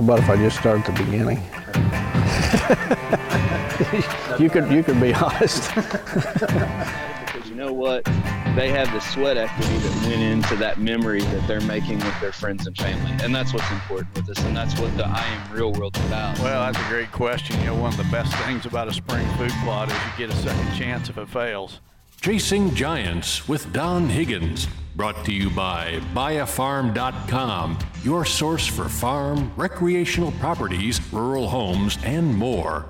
[0.00, 1.36] How about if I just start at the beginning?
[4.40, 5.74] you could you could be honest.
[5.74, 8.04] because you know what?
[8.56, 12.32] They have the sweat equity that went into that memory that they're making with their
[12.32, 13.12] friends and family.
[13.22, 14.42] And that's what's important with us.
[14.42, 16.38] And that's what the I Am Real World's about.
[16.38, 17.60] Well, that's a great question.
[17.60, 20.34] You know, one of the best things about a spring food plot is you get
[20.34, 21.80] a second chance if it fails.
[22.22, 24.66] Chasing Giants with Don Higgins.
[24.96, 32.86] Brought to you by buyafarm.com, your source for farm, recreational properties, rural homes, and more.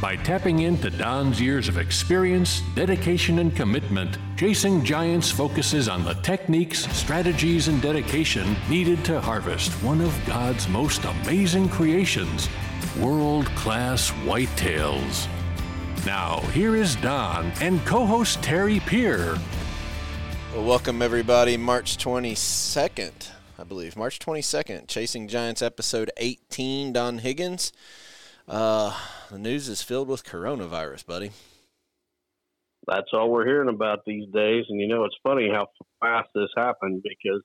[0.00, 6.14] By tapping into Don's years of experience, dedication, and commitment, Chasing Giants focuses on the
[6.14, 12.48] techniques, strategies, and dedication needed to harvest one of God's most amazing creations
[12.98, 15.26] world class whitetails.
[16.06, 19.36] Now, here is Don and co host Terry Peer.
[20.54, 21.56] Well, welcome everybody.
[21.56, 23.96] March 22nd, I believe.
[23.96, 26.92] March 22nd, Chasing Giants episode 18.
[26.92, 27.72] Don Higgins.
[28.46, 28.96] Uh,
[29.30, 31.32] the news is filled with coronavirus, buddy.
[32.86, 34.64] That's all we're hearing about these days.
[34.68, 35.66] And you know, it's funny how
[36.00, 37.42] fast this happened because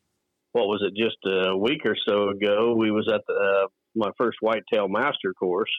[0.52, 4.12] what was it, just a week or so ago, we was at the, uh, my
[4.18, 5.72] first whitetail master course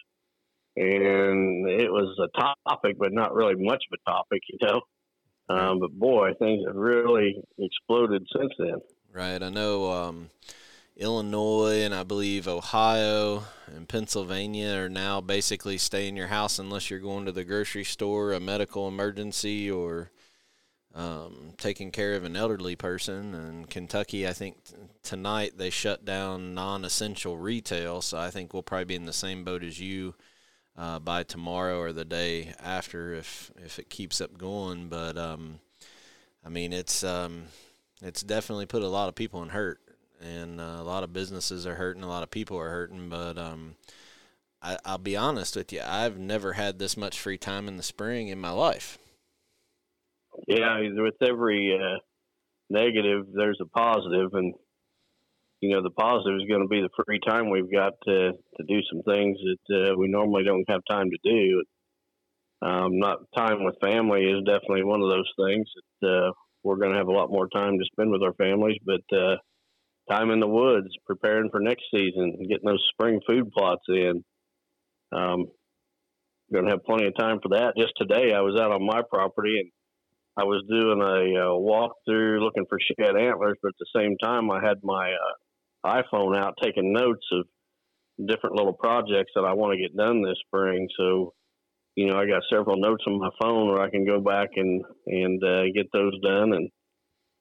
[0.76, 4.80] and it was a topic, but not really much of a topic, you know.
[5.48, 8.80] Um, but boy, things have really exploded since then.
[9.14, 9.40] Right.
[9.40, 10.30] I know um,
[10.96, 16.90] Illinois and I believe Ohio and Pennsylvania are now basically stay in your house unless
[16.90, 20.10] you're going to the grocery store, a medical emergency, or
[20.96, 23.36] um, taking care of an elderly person.
[23.36, 28.02] And Kentucky, I think t- tonight they shut down non essential retail.
[28.02, 30.16] So I think we'll probably be in the same boat as you
[30.76, 34.88] uh, by tomorrow or the day after if if it keeps up going.
[34.88, 35.60] But um,
[36.44, 37.44] I mean, it's um,
[38.05, 39.80] it's definitely put a lot of people in hurt,
[40.20, 43.08] and uh, a lot of businesses are hurting, a lot of people are hurting.
[43.08, 43.77] But um,
[44.62, 47.82] I, I'll be honest with you, I've never had this much free time in the
[47.82, 48.98] spring in my life.
[50.47, 51.98] Yeah, with every uh,
[52.69, 54.53] negative, there's a positive, and
[55.60, 58.65] you know, the positive is going to be the free time we've got to to
[58.69, 61.65] do some things that uh, we normally don't have time to do.
[62.60, 65.66] Um, not time with family is definitely one of those things
[66.00, 66.32] that uh,
[66.64, 69.36] we're going to have a lot more time to spend with our families, but uh,
[70.10, 74.25] time in the woods, preparing for next season, getting those spring food plots in.
[75.12, 75.47] Um,
[76.53, 77.74] going to have plenty of time for that.
[77.78, 79.70] Just today, I was out on my property and
[80.36, 84.16] I was doing a uh, walk through looking for shed antlers, but at the same
[84.22, 87.47] time, I had my uh, iPhone out taking notes of
[88.26, 90.88] different little projects that I want to get done this spring.
[90.98, 91.34] So,
[91.97, 94.84] you know, I got several notes on my phone where I can go back and
[95.06, 96.53] and uh, get those done.
[96.53, 96.71] And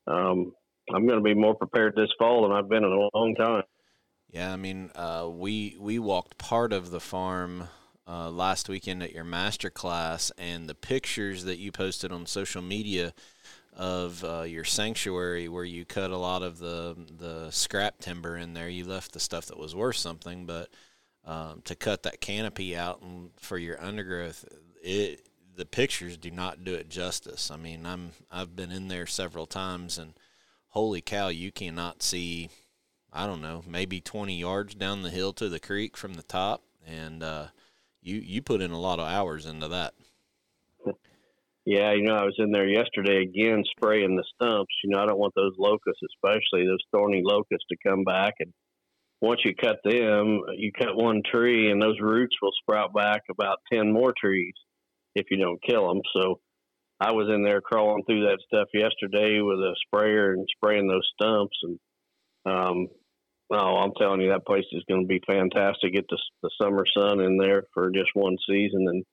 [0.08, 0.53] um,
[0.94, 3.63] I'm going to be more prepared this fall than I've been in a long time.
[4.30, 7.68] Yeah, I mean, uh, we we walked part of the farm
[8.08, 12.62] uh, last weekend at your master class, and the pictures that you posted on social
[12.62, 13.13] media
[13.75, 18.53] of uh, your sanctuary where you cut a lot of the the scrap timber in
[18.53, 18.69] there.
[18.69, 20.69] You left the stuff that was worth something, but
[21.25, 24.45] um, to cut that canopy out and for your undergrowth,
[24.81, 27.51] it the pictures do not do it justice.
[27.51, 30.13] I mean, I'm I've been in there several times, and
[30.69, 32.50] holy cow, you cannot see.
[33.16, 36.63] I don't know, maybe 20 yards down the hill to the creek from the top,
[36.85, 37.47] and uh,
[38.01, 39.94] you you put in a lot of hours into that.
[41.66, 44.73] Yeah, you know, I was in there yesterday again spraying the stumps.
[44.83, 48.33] You know, I don't want those locusts, especially those thorny locusts, to come back.
[48.39, 48.51] And
[49.23, 53.59] once you cut them, you cut one tree, and those roots will sprout back about
[53.72, 54.53] 10 more trees
[55.16, 56.01] if you don't kill them.
[56.13, 56.41] So
[57.00, 61.09] I was in there crawling through that stuff yesterday with a sprayer and spraying those
[61.13, 61.56] stumps.
[61.63, 61.79] And,
[62.45, 62.88] um,
[63.53, 65.94] oh, I'm telling you, that place is going to be fantastic.
[65.94, 69.06] Get the, the summer sun in there for just one season and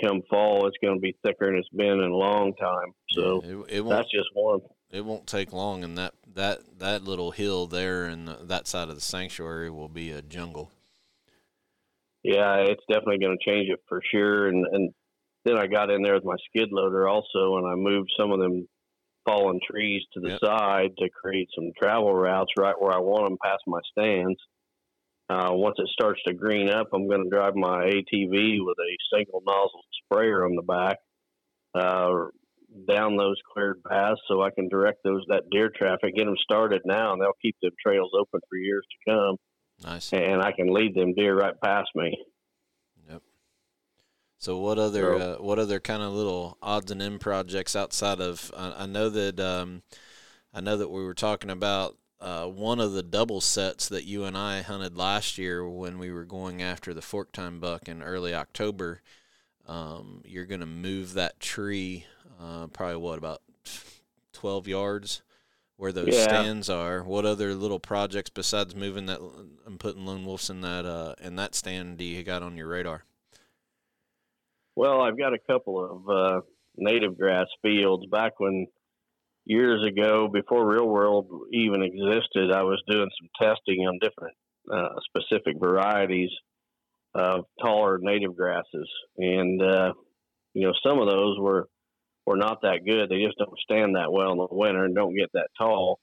[0.00, 2.92] come fall, it's going to be thicker than it's been in a long time.
[3.10, 4.60] So it, it that's just one.
[4.90, 8.94] It won't take long, and that that that little hill there and that side of
[8.94, 10.70] the sanctuary will be a jungle.
[12.22, 14.48] Yeah, it's definitely going to change it for sure.
[14.48, 14.92] And and
[15.44, 18.40] then I got in there with my skid loader also, and I moved some of
[18.40, 18.66] them
[19.24, 20.40] fallen trees to the yep.
[20.40, 24.40] side to create some travel routes right where I want them past my stands.
[25.28, 29.16] Uh, once it starts to green up, I'm going to drive my ATV with a
[29.16, 30.98] single nozzle sprayer on the back
[31.74, 32.26] uh,
[32.88, 36.82] down those cleared paths so I can direct those that deer traffic, get them started
[36.84, 39.36] now, and they'll keep them trails open for years to come.
[39.84, 40.12] Nice.
[40.12, 42.16] And I can lead them deer right past me.
[43.08, 43.22] Yep.
[44.38, 48.20] So what other so, uh, what other kind of little odds and end projects outside
[48.20, 48.52] of?
[48.56, 49.82] I know that um,
[50.52, 54.24] I know that we were talking about uh, one of the double sets that you
[54.24, 58.02] and I hunted last year when we were going after the fork time buck in
[58.02, 59.00] early October.
[59.66, 62.04] Um, you're going to move that tree
[62.38, 63.40] uh, probably what about
[64.32, 65.22] 12 yards
[65.76, 66.22] where those Yeah.
[66.24, 67.02] stands are.
[67.02, 69.20] What other little projects besides moving that
[69.66, 72.68] and putting lone wolves in that uh, in that stand do you got on your
[72.68, 73.04] radar?
[74.76, 76.40] Well, I've got a couple of uh,
[76.76, 78.06] native grass fields.
[78.06, 78.66] Back when
[79.44, 84.36] years ago, before Real World even existed, I was doing some testing on different
[84.72, 86.30] uh, specific varieties
[87.14, 89.92] of taller native grasses, and uh,
[90.54, 91.68] you know some of those were
[92.30, 93.10] were not that good.
[93.10, 95.98] They just don't stand that well in the winter and don't get that tall.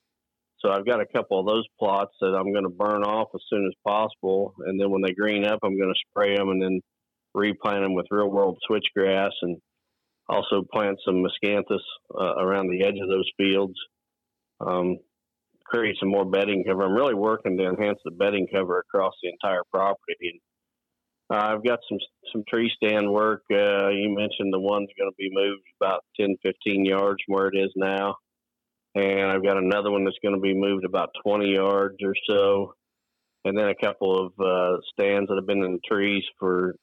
[0.59, 3.39] So I've got a couple of those plots that I'm going to burn off as
[3.49, 6.61] soon as possible, and then when they green up, I'm going to spray them and
[6.61, 6.81] then
[7.33, 9.57] replant them with real world switchgrass and
[10.27, 11.85] also plant some miscanthus
[12.19, 13.75] uh, around the edge of those fields.
[14.59, 14.97] Um,
[15.63, 16.83] create some more bedding cover.
[16.83, 20.15] I'm really working to enhance the bedding cover across the entire property.
[20.21, 20.39] And
[21.29, 21.97] uh, I've got some
[22.31, 23.43] some tree stand work.
[23.51, 27.47] Uh, you mentioned the one's going to be moved about 10, 15 yards from where
[27.47, 28.15] it is now.
[28.95, 32.73] And I've got another one that's going to be moved about 20 yards or so.
[33.45, 36.75] And then a couple of uh, stands that have been in the trees for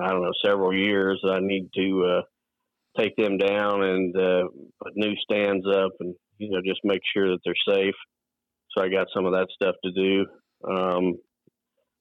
[0.00, 1.20] I don't know, several years.
[1.28, 2.22] I need to uh,
[3.00, 4.44] take them down and uh,
[4.82, 7.94] put new stands up and, you know, just make sure that they're safe.
[8.70, 10.26] So I got some of that stuff to do.
[10.70, 11.14] Um,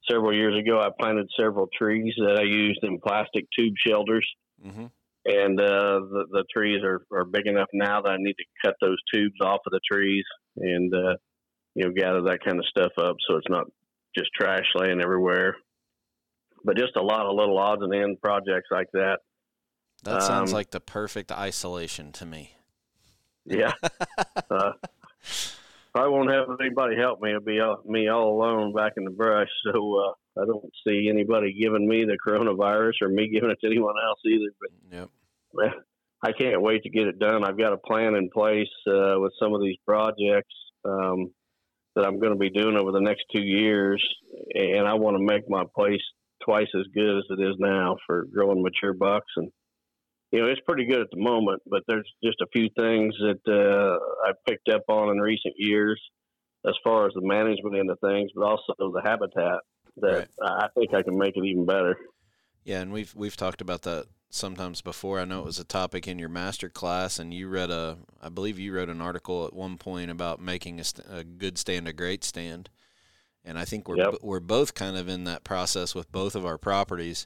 [0.10, 4.28] several years ago, I planted several trees that I used in plastic tube shelters.
[4.66, 4.86] Mm-hmm.
[5.26, 8.76] And uh, the, the trees are, are big enough now that I need to cut
[8.82, 10.24] those tubes off of the trees
[10.58, 11.16] and, uh,
[11.76, 13.66] you know, gather that kind of stuff up so it's not
[14.18, 15.56] just trash laying everywhere
[16.64, 19.20] but just a lot of little odds and ends projects like that.
[20.04, 22.54] That sounds Um, like the perfect isolation to me.
[23.46, 23.74] Yeah.
[24.50, 24.74] uh,
[25.96, 27.30] I won't have anybody help me.
[27.30, 29.50] It'll be all, me all alone back in the brush.
[29.64, 33.68] So uh, I don't see anybody giving me the coronavirus or me giving it to
[33.68, 34.52] anyone else either.
[34.60, 35.74] But Yep.
[36.24, 37.44] I can't wait to get it done.
[37.44, 40.54] I've got a plan in place uh, with some of these projects
[40.86, 41.32] um,
[41.96, 44.04] that I'm going to be doing over the next two years,
[44.54, 46.02] and I want to make my place
[46.44, 49.32] twice as good as it is now for growing mature bucks.
[49.38, 49.50] And
[50.32, 53.40] you know, it's pretty good at the moment, but there's just a few things that
[53.48, 56.00] uh, I picked up on in recent years
[56.68, 59.60] as far as the management end of things, but also the habitat
[59.98, 61.98] that I think I can make it even better.
[62.64, 65.20] Yeah, and we've we've talked about that sometimes before.
[65.20, 68.30] I know it was a topic in your master class, and you read a, I
[68.30, 71.88] believe you wrote an article at one point about making a, st- a good stand
[71.88, 72.70] a great stand,
[73.44, 74.12] and I think we're Yep.
[74.12, 77.26] b- we're both kind of in that process with both of our properties.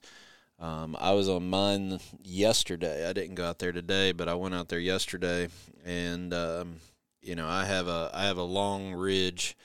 [0.63, 3.09] Um, I was on mine yesterday.
[3.09, 5.49] I didn't go out there today, but I went out there yesterday,
[5.83, 6.75] and um,
[7.21, 9.57] you know I have a I have a long ridge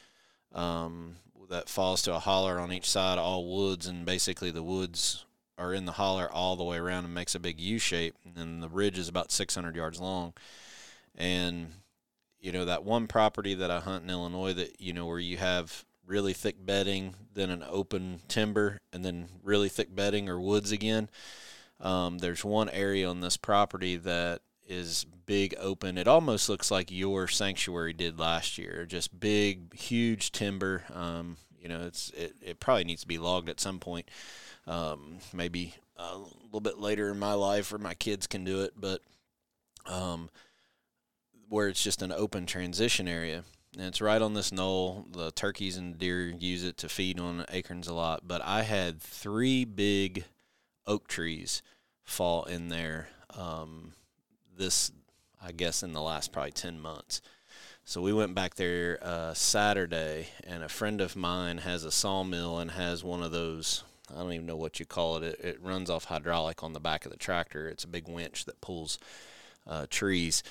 [0.52, 1.14] um,
[1.50, 5.24] that falls to a holler on each side, all woods, and basically the woods
[5.56, 8.60] are in the holler all the way around and makes a big U shape, and
[8.60, 10.32] the ridge is about 600 yards long.
[11.14, 11.68] And
[12.40, 15.36] you know that one property that I hunt in Illinois that you know where you
[15.36, 20.72] have really thick bedding, then an open timber, and then really thick bedding or woods
[20.72, 21.08] again.
[21.80, 25.98] Um, there's one area on this property that is big open.
[25.98, 28.86] It almost looks like your sanctuary did last year.
[28.86, 30.84] Just big, huge timber.
[30.92, 34.10] Um, you know, it's it, it probably needs to be logged at some point.
[34.66, 38.72] Um, maybe a little bit later in my life, or my kids can do it.
[38.76, 39.02] But
[39.86, 40.30] um,
[41.48, 43.44] where it's just an open transition area.
[43.78, 45.06] And it's right on this knoll.
[45.12, 48.26] The turkeys and deer use it to feed on acorns a lot.
[48.26, 50.24] But I had three big
[50.84, 51.62] oak trees
[52.02, 53.92] fall in there um,
[54.56, 54.90] this,
[55.40, 57.22] I guess, in the last probably 10 months.
[57.84, 62.58] So we went back there uh, Saturday, and a friend of mine has a sawmill
[62.58, 63.84] and has one of those.
[64.12, 65.22] I don't even know what you call it.
[65.22, 67.68] It, it runs off hydraulic on the back of the tractor.
[67.68, 68.98] It's a big winch that pulls
[69.68, 70.42] uh, trees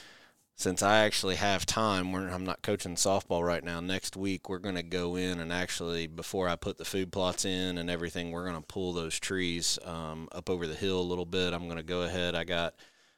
[0.58, 3.80] since I actually have time, I'm not coaching softball right now.
[3.80, 7.46] Next week, we're going to go in and actually, before I put the food plots
[7.46, 11.02] in and everything, we're going to pull those trees um, up over the hill a
[11.02, 11.54] little bit.
[11.54, 12.34] I'm going to go ahead.
[12.34, 12.74] I got,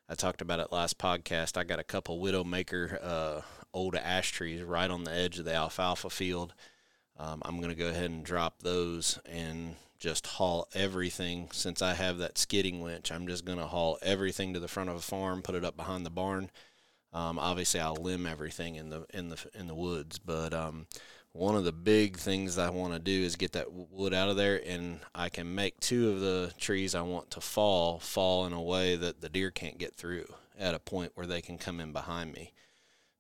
[0.10, 1.56] I talked about it last podcast.
[1.56, 3.42] I got a couple Widowmaker uh,
[3.74, 6.54] old ash trees right on the edge of the alfalfa field.
[7.16, 11.48] Um, I'm going to go ahead and drop those and just haul everything.
[11.54, 14.90] Since I have that skidding winch, I'm just going to haul everything to the front
[14.90, 16.50] of a farm, put it up behind the barn.
[17.12, 20.86] Um, obviously, I'll limb everything in the in the in the woods, but um,
[21.32, 24.36] one of the big things I want to do is get that wood out of
[24.36, 28.54] there, and I can make two of the trees I want to fall fall in
[28.54, 30.26] a way that the deer can't get through
[30.58, 32.54] at a point where they can come in behind me.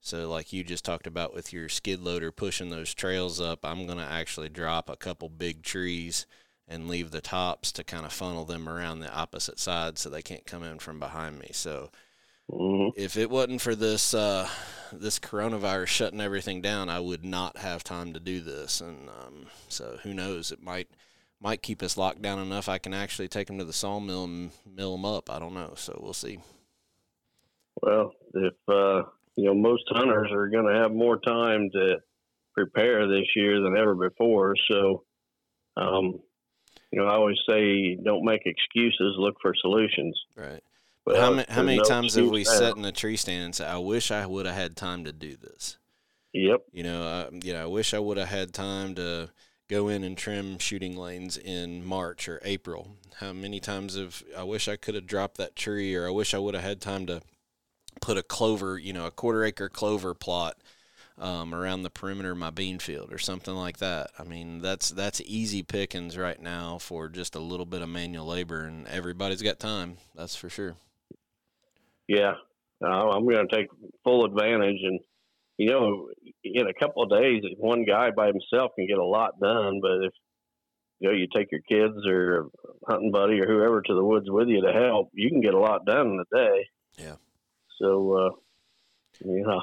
[0.01, 3.85] So, like you just talked about with your skid loader pushing those trails up, I'm
[3.85, 6.25] going to actually drop a couple big trees
[6.67, 10.21] and leave the tops to kind of funnel them around the opposite side so they
[10.21, 11.49] can't come in from behind me.
[11.51, 11.89] So,
[12.49, 14.47] hmm if it wasn't for this uh,
[14.91, 18.81] this coronavirus shutting everything down, I would not have time to do this.
[18.81, 20.51] And um, so, who knows?
[20.51, 20.89] It might
[21.41, 24.51] might keep us locked down enough I can actually take them to the sawmill and
[24.65, 25.29] mill them up.
[25.29, 25.73] I don't know.
[25.75, 26.39] So we'll see.
[27.81, 29.03] Well, if uh,
[29.35, 31.97] you know, most hunters are going to have more time to
[32.53, 34.55] prepare this year than ever before.
[34.69, 35.03] So,
[35.77, 36.19] um,
[36.91, 40.19] you know, I always say, don't make excuses, look for solutions.
[40.35, 40.61] Right.
[41.05, 42.51] But how many, how many times have we now.
[42.51, 45.11] sat in a tree stand and said, "I wish I would have had time to
[45.11, 45.77] do this."
[46.33, 46.61] Yep.
[46.71, 49.31] You know, I, you know, I wish I would have had time to
[49.69, 52.95] go in and trim shooting lanes in March or April.
[53.19, 56.33] How many times have I wish I could have dropped that tree, or I wish
[56.33, 57.21] I would have had time to
[58.01, 60.57] put a clover, you know, a quarter acre clover plot
[61.17, 64.11] um, around the perimeter of my bean field or something like that.
[64.17, 68.25] I mean, that's that's easy pickings right now for just a little bit of manual
[68.25, 69.97] labor, and everybody's got time.
[70.15, 70.75] That's for sure.
[72.09, 72.33] Yeah.
[72.83, 73.67] Uh, I'm going to take
[74.03, 74.79] full advantage.
[74.81, 74.99] And,
[75.57, 76.07] you know,
[76.43, 79.79] in a couple of days, one guy by himself can get a lot done.
[79.79, 80.13] But if,
[80.99, 82.47] you know, you take your kids or
[82.89, 85.59] hunting buddy or whoever to the woods with you to help, you can get a
[85.59, 86.65] lot done in a day.
[86.97, 87.15] Yeah.
[87.79, 88.29] So, uh,
[89.23, 89.61] you know,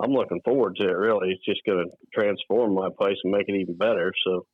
[0.00, 0.96] I'm looking forward to it.
[0.96, 4.12] Really, it's just going to transform my place and make it even better.
[4.24, 4.46] So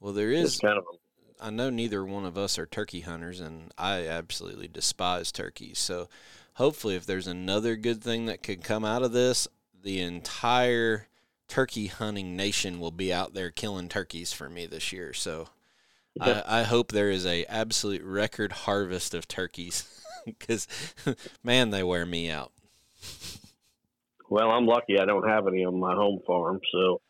[0.00, 0.84] Well, there is kind of
[1.40, 5.78] I know neither one of us are turkey hunters, and I absolutely despise turkeys.
[5.78, 6.08] So,
[6.54, 9.46] hopefully, if there's another good thing that could come out of this,
[9.82, 11.08] the entire
[11.48, 15.12] turkey hunting nation will be out there killing turkeys for me this year.
[15.12, 15.48] So,
[16.14, 16.42] Yeah.
[16.46, 20.66] I, I hope there is a absolute record harvest of turkeys, because
[21.44, 22.52] man, they wear me out.
[24.30, 27.00] well, I'm lucky I don't have any on my home farm, so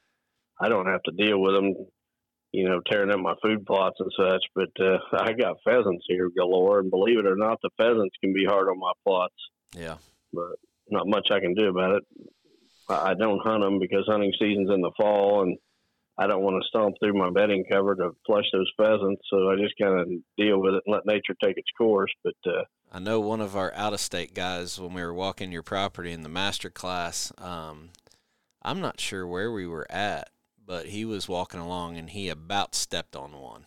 [0.61, 1.75] I don't have to deal with them.
[2.55, 4.45] You know, tearing up my food plots and such.
[4.55, 8.33] But uh, I got pheasants here galore, and believe it or not, the pheasants can
[8.33, 9.35] be hard on my plots.
[9.77, 9.97] Yeah,
[10.33, 10.57] but
[10.89, 12.05] not much I can do about it.
[12.89, 15.59] I don't hunt them because hunting season's in the fall, and
[16.17, 19.23] I don't want to stomp through my bedding cover to flush those pheasants.
[19.31, 20.09] So I just kind of
[20.39, 22.13] deal with it and let nature take its course.
[22.23, 25.51] But uh, I know one of our out of state guys when we were walking
[25.51, 27.33] your property in the master class.
[27.39, 27.91] Um,
[28.63, 30.31] I'm not sure where we were at,
[30.67, 33.67] but he was walking along and he about stepped on one,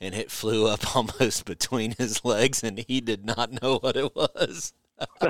[0.00, 4.14] and it flew up almost between his legs, and he did not know what it
[4.14, 4.72] was.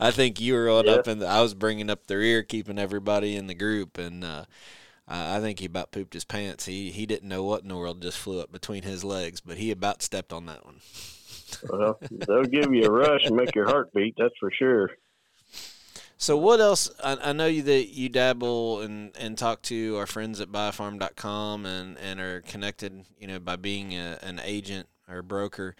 [0.00, 0.92] I think you were on Yeah.
[0.94, 4.24] up in the, I was bringing up the rear, keeping everybody in the group, and
[4.24, 4.44] uh,
[5.06, 6.66] I I think he about pooped his pants.
[6.66, 9.56] He he didn't know what in the world just flew up between his legs, but
[9.58, 10.80] he about stepped on that one.
[11.68, 14.14] well, they'll give you a rush and make your heart beat.
[14.18, 14.90] That's for sure.
[16.16, 16.90] So what else?
[17.02, 21.66] I, I know you that you dabble and, and talk to our friends at buyfarm.com
[21.66, 25.74] and, and are connected, you know, by being a, an agent or broker.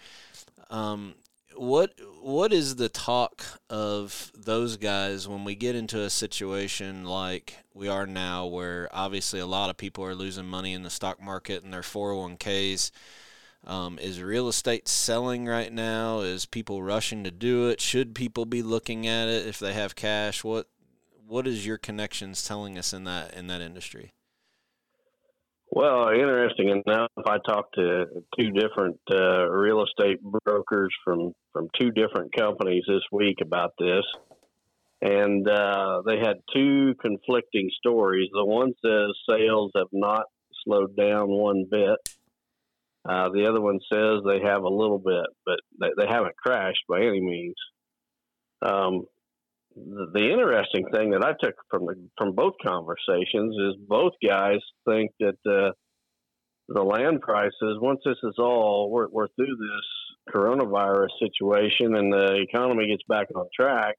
[0.69, 1.15] Um,
[1.55, 7.57] what what is the talk of those guys when we get into a situation like
[7.73, 11.21] we are now, where obviously a lot of people are losing money in the stock
[11.21, 12.91] market and their 401ks?
[13.65, 16.19] Um, is real estate selling right now?
[16.19, 17.81] Is people rushing to do it?
[17.81, 20.43] Should people be looking at it if they have cash?
[20.43, 20.67] What
[21.27, 24.13] what is your connections telling us in that in that industry?
[25.71, 28.05] Well, interesting enough, I talked to
[28.39, 34.03] two different uh, real estate brokers from from two different companies this week about this,
[35.01, 38.29] and uh, they had two conflicting stories.
[38.31, 40.25] The one says sales have not
[40.63, 41.97] slowed down one bit.
[43.07, 46.83] Uh, the other one says they have a little bit, but they, they haven't crashed
[46.89, 47.55] by any means.
[48.61, 49.05] Um,
[49.75, 54.59] the, the interesting thing that I took from the, from both conversations is both guys
[54.87, 55.71] think that uh,
[56.67, 62.43] the land prices, once this is all we're, we're through this coronavirus situation and the
[62.49, 63.95] economy gets back on track,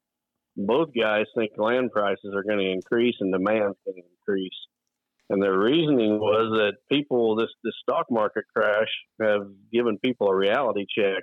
[0.57, 4.51] both guys think land prices are going to increase and demand's going to increase.
[5.29, 8.89] And their reasoning was that people, this this stock market crash,
[9.21, 11.23] have given people a reality check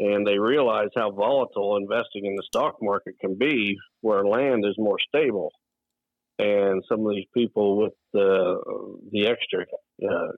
[0.00, 4.74] and they realize how volatile investing in the stock market can be, where land is
[4.78, 5.50] more stable.
[6.38, 8.56] And some of these people with the
[9.12, 9.66] the extra
[10.02, 10.32] uh,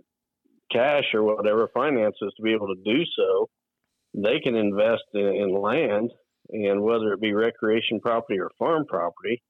[0.72, 3.48] cash or whatever finances to be able to do so,
[4.14, 6.10] they can invest in, in land,
[6.48, 9.40] and whether it be recreation property or farm property,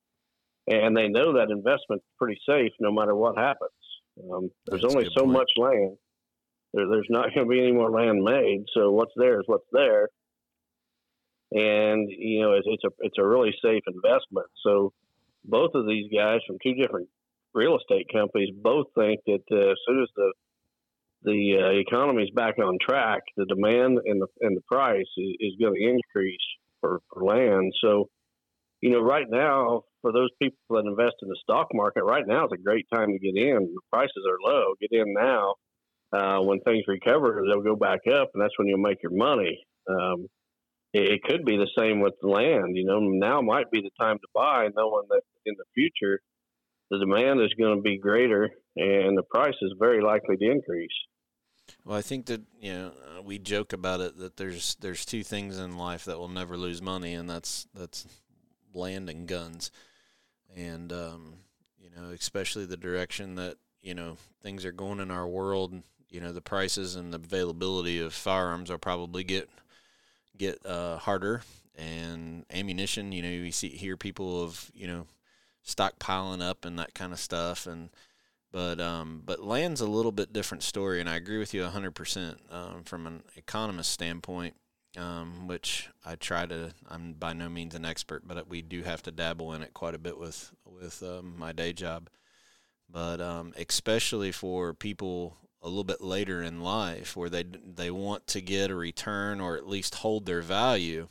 [0.68, 3.70] and they know that investment's pretty safe no matter what happens.
[4.32, 5.32] Um, there's That's only so point.
[5.32, 5.96] much land.
[6.74, 9.66] There, there's not going to be any more land made, so what's there is what's
[9.72, 10.08] there.
[11.52, 14.48] and you know it's, it's a it's a really safe investment.
[14.64, 14.92] So
[15.44, 17.08] both of these guys from two different
[17.54, 20.32] real estate companies both think that uh, as soon as the
[21.24, 25.36] the uh, economy is back on track, the demand and the and the price is,
[25.40, 26.38] is going to increase
[26.80, 27.72] for, for land.
[27.82, 28.08] So,
[28.82, 32.44] you know, right now for those people that invest in the stock market, right now
[32.44, 33.72] is a great time to get in.
[33.74, 34.74] The prices are low.
[34.80, 35.54] Get in now.
[36.12, 39.64] Uh, when things recover, they'll go back up, and that's when you'll make your money.
[39.88, 40.26] Um,
[40.92, 42.76] it, it could be the same with land.
[42.76, 46.20] You know, now might be the time to buy, knowing that in the future
[46.92, 50.90] the demand is going to be greater and the price is very likely to increase.
[51.84, 55.22] Well, I think that you know uh, we joke about it that there's there's two
[55.22, 58.06] things in life that will never lose money, and that's that's
[58.74, 59.70] land and guns,
[60.54, 61.34] and um,
[61.78, 65.82] you know especially the direction that you know things are going in our world.
[66.10, 69.48] You know the prices and the availability of firearms will probably get
[70.36, 71.42] get uh, harder,
[71.76, 73.12] and ammunition.
[73.12, 75.06] You know we see hear people of you know
[75.66, 77.90] stockpiling up and that kind of stuff, and
[78.52, 81.70] but um, but land's a little bit different story, and I agree with you a
[81.70, 82.40] hundred um, percent
[82.84, 84.54] from an economist standpoint.
[84.98, 86.74] Um, which I try to.
[86.86, 89.94] I'm by no means an expert, but we do have to dabble in it quite
[89.94, 92.10] a bit with with um, my day job.
[92.90, 98.26] But um, especially for people a little bit later in life, where they they want
[98.28, 101.08] to get a return or at least hold their value,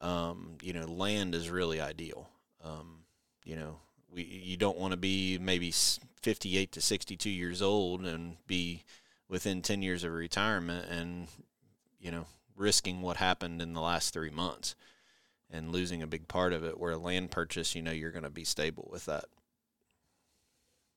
[0.00, 2.30] um, you know, land is really ideal.
[2.64, 3.00] Um,
[3.44, 3.80] you know,
[4.10, 5.72] we you don't want to be maybe
[6.22, 8.84] 58 to 62 years old and be
[9.28, 11.26] within 10 years of retirement and
[11.98, 14.74] you know risking what happened in the last 3 months
[15.50, 18.24] and losing a big part of it where a land purchase you know you're going
[18.24, 19.24] to be stable with that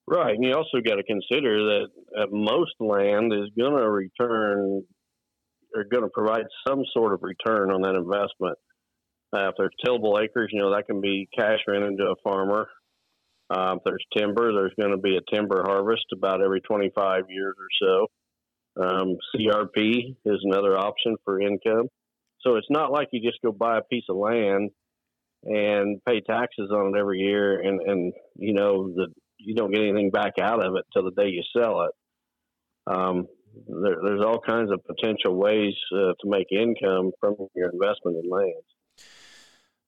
[0.07, 1.87] right and you also got to consider that
[2.17, 4.83] uh, most land is going to return
[5.75, 8.57] or going to provide some sort of return on that investment
[9.35, 12.67] uh, if there's tillable acres, you know, that can be cash rented to a farmer.
[13.49, 17.55] Uh, if there's timber, there's going to be a timber harvest about every 25 years
[17.59, 18.07] or so.
[18.79, 21.87] Um, CRP is another option for income.
[22.41, 24.71] So it's not like you just go buy a piece of land
[25.43, 29.07] and pay taxes on it every year, and and you know that
[29.39, 31.91] you don't get anything back out of it till the day you sell it.
[32.93, 33.27] Um,
[33.67, 38.29] there, there's all kinds of potential ways uh, to make income from your investment in
[38.29, 38.53] land.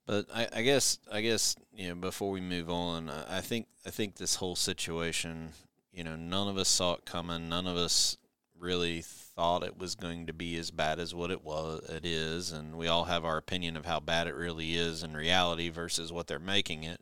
[0.05, 3.91] But I, I, guess I guess you know before we move on, I think I
[3.91, 5.49] think this whole situation,
[5.93, 7.47] you know, none of us saw it coming.
[7.47, 8.17] None of us
[8.59, 11.89] really thought it was going to be as bad as what it was.
[11.89, 15.15] It is, and we all have our opinion of how bad it really is in
[15.15, 17.01] reality versus what they're making it.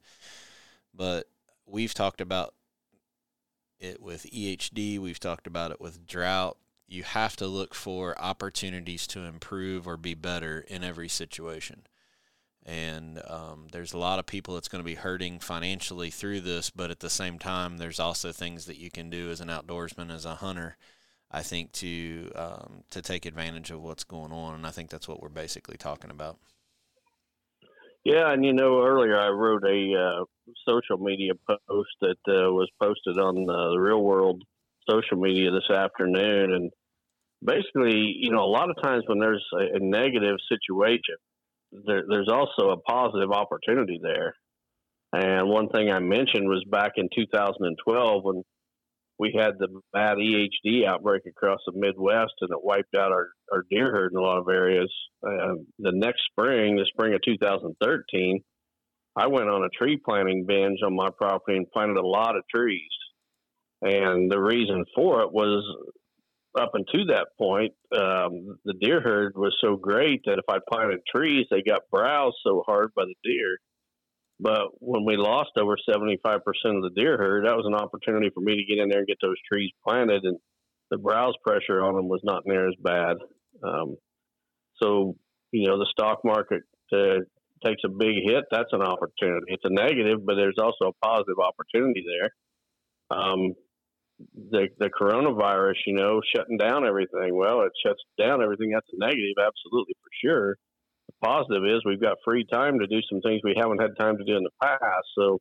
[0.93, 1.27] But
[1.65, 2.53] we've talked about
[3.79, 4.99] it with EHD.
[4.99, 6.57] We've talked about it with drought.
[6.87, 11.83] You have to look for opportunities to improve or be better in every situation
[12.67, 16.69] and um, there's a lot of people that's going to be hurting financially through this
[16.69, 20.13] but at the same time there's also things that you can do as an outdoorsman
[20.13, 20.77] as a hunter
[21.31, 25.07] i think to um, to take advantage of what's going on and i think that's
[25.07, 26.37] what we're basically talking about
[28.03, 30.23] yeah and you know earlier i wrote a uh,
[30.67, 34.43] social media post that uh, was posted on uh, the real world
[34.89, 36.71] social media this afternoon and
[37.43, 41.15] basically you know a lot of times when there's a, a negative situation
[41.71, 44.33] there, there's also a positive opportunity there.
[45.13, 48.43] And one thing I mentioned was back in 2012 when
[49.19, 53.63] we had the bad EHD outbreak across the Midwest and it wiped out our, our
[53.69, 54.93] deer herd in a lot of areas.
[55.25, 58.41] Uh, the next spring, the spring of 2013,
[59.15, 62.43] I went on a tree planting binge on my property and planted a lot of
[62.53, 62.89] trees.
[63.81, 65.63] And the reason for it was
[66.59, 70.99] up until that point, um, the deer herd was so great that if I planted
[71.13, 73.57] trees, they got browsed so hard by the deer.
[74.39, 78.41] But when we lost over 75% of the deer herd, that was an opportunity for
[78.41, 80.37] me to get in there and get those trees planted, and
[80.91, 83.17] the browse pressure on them was not near as bad.
[83.63, 83.95] Um,
[84.81, 85.15] so,
[85.51, 86.61] you know, the stock market
[86.93, 87.25] uh,
[87.65, 88.45] takes a big hit.
[88.51, 89.47] That's an opportunity.
[89.47, 92.29] It's a negative, but there's also a positive opportunity there.
[93.09, 93.53] Um,
[94.51, 97.35] the the coronavirus, you know, shutting down everything.
[97.35, 98.71] Well, it shuts down everything.
[98.73, 100.57] That's a negative, absolutely for sure.
[101.07, 104.17] The positive is we've got free time to do some things we haven't had time
[104.17, 105.07] to do in the past.
[105.17, 105.39] So,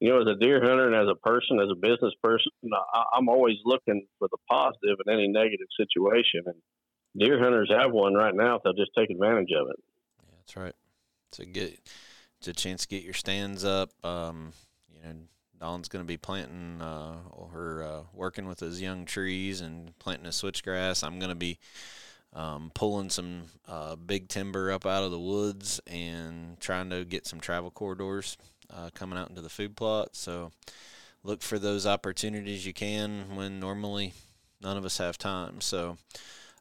[0.00, 3.02] you know, as a deer hunter and as a person, as a business person, I,
[3.14, 6.42] I'm always looking for the positive in any negative situation.
[6.46, 6.56] And
[7.18, 9.76] deer hunters have one right now if they'll just take advantage of it.
[10.22, 10.74] Yeah, that's right.
[11.30, 11.78] It's a good,
[12.38, 13.90] it's a chance to get your stands up.
[14.04, 14.52] Um,
[14.94, 15.16] you know
[15.58, 20.26] Don's going to be planting uh, or uh, working with his young trees and planting
[20.26, 21.02] his switchgrass.
[21.02, 21.58] I'm going to be
[22.32, 27.26] um, pulling some uh, big timber up out of the woods and trying to get
[27.26, 28.36] some travel corridors
[28.70, 30.14] uh, coming out into the food plot.
[30.14, 30.52] So
[31.22, 34.12] look for those opportunities you can when normally
[34.60, 35.60] none of us have time.
[35.60, 35.96] So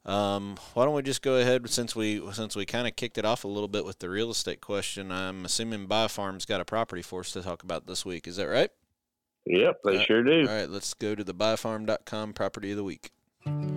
[0.06, 3.26] um, why don't we just go ahead since we since we kind of kicked it
[3.26, 5.12] off a little bit with the real estate question?
[5.12, 8.28] I'm assuming Buyafarm's got a property for us to talk about this week.
[8.28, 8.70] Is that right?
[9.46, 10.48] Yep, they uh, sure do.
[10.48, 13.12] All right, let's go to the buyafarm.com property of the week.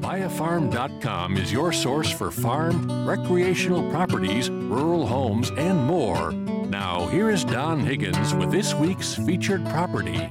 [0.01, 6.33] Buyafarm.com is your source for farm, recreational properties, rural homes, and more.
[6.33, 10.31] Now, here is Don Higgins with this week's featured property.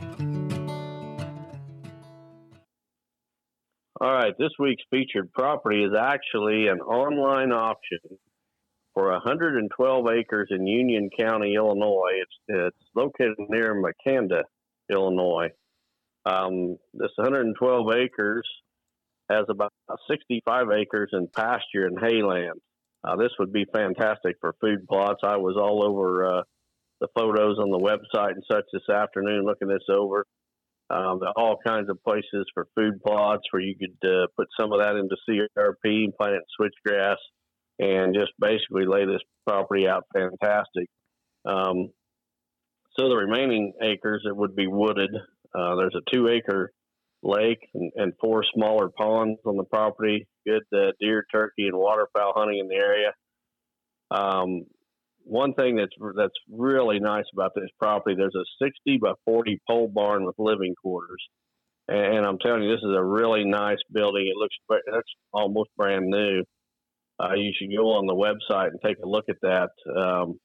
[4.02, 8.00] All right, this week's featured property is actually an online auction
[8.94, 12.22] for 112 acres in Union County, Illinois.
[12.22, 14.44] It's it's located near Makanda,
[14.90, 15.50] Illinois.
[16.26, 18.48] Um, this 112 acres
[19.30, 19.72] has about
[20.10, 22.60] 65 acres in pasture and hayland.
[23.04, 25.22] Uh, this would be fantastic for food plots.
[25.24, 26.42] I was all over uh,
[27.00, 30.26] the photos on the website and such this afternoon looking this over.
[30.90, 34.80] Um, all kinds of places for food plots where you could uh, put some of
[34.80, 37.18] that into CRP and plant switchgrass
[37.78, 40.88] and just basically lay this property out fantastic.
[41.46, 41.90] Um,
[42.98, 45.12] so the remaining acres, it would be wooded.
[45.56, 46.72] Uh, there's a two acre
[47.22, 50.28] lake and, and, four smaller ponds on the property.
[50.46, 53.14] Good uh, deer, turkey, and waterfowl hunting in the area.
[54.12, 54.66] Um,
[55.24, 59.88] one thing that's that's really nice about this property, there's a 60 by 40 pole
[59.94, 61.24] barn with living quarters,
[61.88, 64.28] and I'm telling you, this is a really nice building.
[64.28, 64.56] It looks
[64.88, 66.44] it's almost brand new.
[67.22, 69.70] Uh, you should go on the website and take a look at that.
[69.94, 70.40] Um,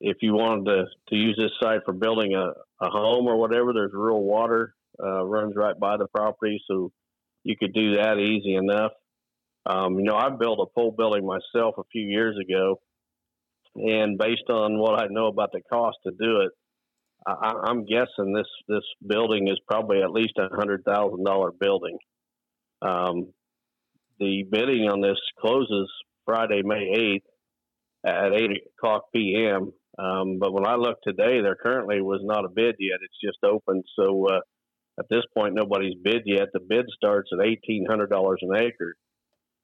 [0.00, 2.52] if you wanted to, to use this site for building a,
[2.84, 6.92] a home or whatever, there's rural water uh, runs right by the property, so
[7.44, 8.92] you could do that easy enough.
[9.66, 12.80] Um, you know, I built a pole building myself a few years ago,
[13.76, 16.50] and based on what I know about the cost to do it,
[17.26, 21.98] I, I'm guessing this this building is probably at least a hundred thousand dollar building.
[22.80, 23.32] Um,
[24.18, 25.90] the bidding on this closes
[26.26, 27.26] Friday, May eighth
[28.04, 29.72] at eight o'clock p.m.
[29.98, 32.98] Um, but when I looked today, there currently was not a bid yet.
[33.02, 33.82] It's just open.
[33.96, 34.40] So uh,
[34.98, 36.48] at this point, nobody's bid yet.
[36.52, 38.94] The bid starts at eighteen hundred dollars an acre.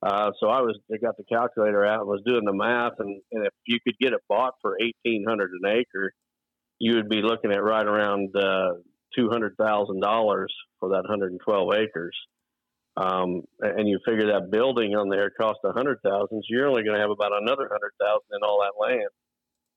[0.01, 3.47] Uh, so I was, I got the calculator out was doing the math, and, and
[3.47, 6.13] if you could get it bought for eighteen hundred an acre,
[6.79, 8.75] you would be looking at right around uh,
[9.15, 12.17] two hundred thousand dollars for that hundred and twelve acres.
[12.97, 16.83] Um, and you figure that building on there cost a hundred thousand, so you're only
[16.83, 19.11] going to have about another hundred thousand in all that land.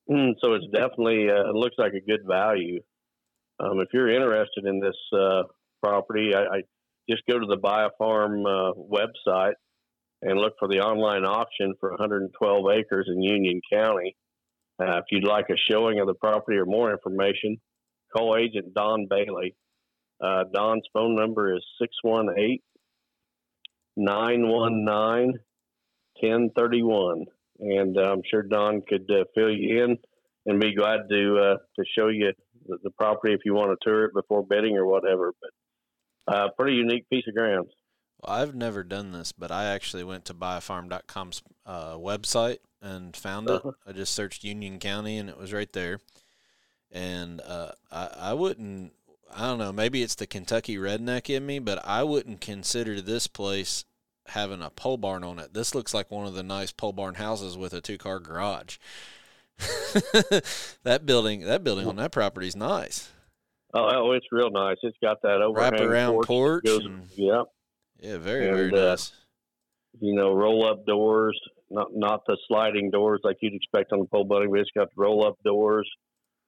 [0.10, 2.82] Mm, so it's definitely uh, it looks like a good value.
[3.62, 5.44] Um, if you're interested in this uh,
[5.84, 6.62] property, I, I,
[7.10, 9.54] just go to the Buyafarm uh, website
[10.22, 14.16] and look for the online auction for 112 acres in Union County.
[14.80, 17.60] Uh, if you'd like a showing of the property or more information,
[18.16, 19.56] call agent Don Bailey.
[20.24, 22.60] Uh, Don's phone number is 618
[23.98, 25.40] 919
[26.22, 27.26] 1031.
[27.60, 29.98] And I'm sure Don could uh, fill you in
[30.46, 32.32] and be glad to uh, to show you
[32.68, 35.34] the, the, property if you want to tour it before bidding or whatever.
[35.42, 37.68] But uh, pretty unique piece of ground.
[38.22, 43.50] Well, I've never done this, but I actually went to buyafarm.com's uh, website and found
[43.50, 43.56] it.
[43.56, 43.72] Uh-huh.
[43.86, 46.00] I just searched Union County and it was right there.
[46.92, 48.94] And uh, I, I wouldn't,
[49.34, 53.28] I don't know, maybe it's the Kentucky redneck in me, but I wouldn't consider this
[53.28, 53.86] place
[54.28, 55.54] having a pole barn on it.
[55.54, 58.78] This looks like one of the nice pole barn houses with a two car garage.
[60.84, 63.12] that building, that building on that property is nice.
[63.74, 64.78] Oh, oh, it's real nice.
[64.84, 66.28] It's got that overhang wrap around porch.
[66.28, 67.44] porch goes, and, yeah,
[68.00, 69.14] yeah, very and, very uh, nice.
[70.00, 74.06] you know, roll up doors, not not the sliding doors like you'd expect on the
[74.06, 75.90] pole building, but it's got roll up doors,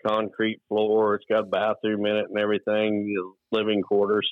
[0.05, 1.15] concrete floor.
[1.15, 3.15] It's got a bathroom in it and everything.
[3.51, 4.29] Living quarters.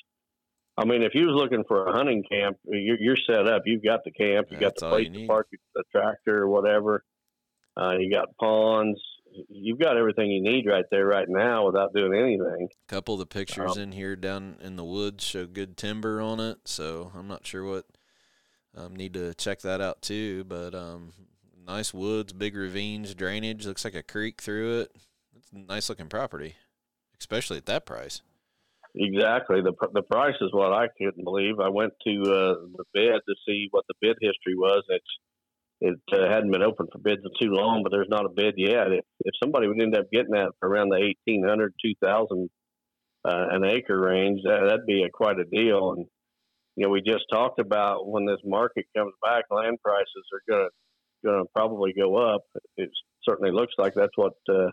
[0.76, 3.62] I mean, if you was looking for a hunting camp, you're, you're set up.
[3.66, 4.48] You've got the camp.
[4.50, 7.04] You got the place to park the tractor or whatever.
[7.76, 9.00] Uh, you got ponds.
[9.48, 12.68] You've got everything you need right there, right now, without doing anything.
[12.88, 16.20] A couple of the pictures um, in here down in the woods show good timber
[16.20, 17.86] on it, so I'm not sure what.
[18.74, 20.44] Um, need to check that out too.
[20.44, 21.12] But um,
[21.66, 23.66] nice woods, big ravines, drainage.
[23.66, 24.96] Looks like a creek through it.
[25.36, 26.56] It's a nice looking property,
[27.18, 28.22] especially at that price.
[28.94, 29.62] Exactly.
[29.62, 31.60] The the price is what I couldn't believe.
[31.60, 34.82] I went to uh, the bid to see what the bid history was.
[34.88, 35.04] It's
[35.82, 38.54] it uh, hadn't been open for bids in too long, but there's not a bid
[38.56, 38.92] yet.
[38.92, 42.48] If if somebody would end up getting that around the eighteen hundred, two thousand
[43.24, 45.92] uh, an acre range, that, that'd be a, quite a deal.
[45.92, 46.06] And
[46.76, 50.68] you know, we just talked about when this market comes back, land prices are going
[50.68, 50.70] to
[51.28, 52.42] going to probably go up.
[52.76, 52.90] It
[53.28, 54.70] certainly looks like that's what uh,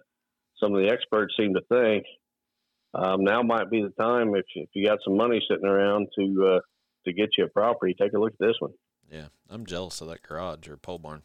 [0.62, 2.04] some of the experts seem to think.
[2.93, 6.56] Um, now might be the time if if you got some money sitting around to
[6.56, 6.60] uh,
[7.06, 7.95] to get you a property.
[8.00, 8.72] Take a look at this one.
[9.12, 11.24] Yeah, I'm jealous of that garage or pole barn.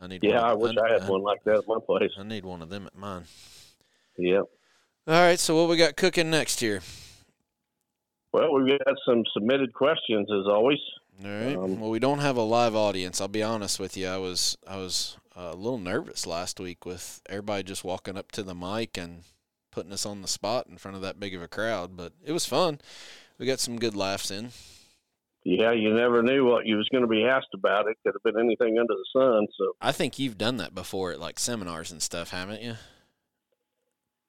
[0.00, 0.22] I need.
[0.22, 2.12] Yeah, I wish I had one like that at my place.
[2.18, 3.24] I need one of them at mine.
[4.18, 4.44] Yep.
[5.08, 6.80] All right, so what we got cooking next here?
[8.32, 10.78] Well, we've got some submitted questions as always.
[11.24, 11.56] All right.
[11.56, 13.20] Um, well, we don't have a live audience.
[13.20, 14.06] I'll be honest with you.
[14.06, 18.32] I was I was uh, a little nervous last week with everybody just walking up
[18.32, 19.22] to the mic and
[19.70, 22.32] putting us on the spot in front of that big of a crowd, but it
[22.32, 22.80] was fun.
[23.38, 24.50] We got some good laughs in.
[25.48, 27.86] Yeah, you never knew what you was going to be asked about.
[27.86, 29.46] It could have been anything under the sun.
[29.56, 32.74] So, I think you've done that before at like seminars and stuff, haven't you?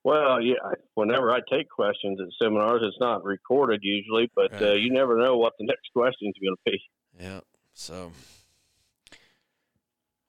[0.04, 0.54] well, yeah.
[0.94, 5.38] Whenever I take questions at seminars, it's not recorded usually, but uh, you never know
[5.38, 6.82] what the next question's going to be.
[7.20, 7.40] Yeah.
[7.74, 8.12] So,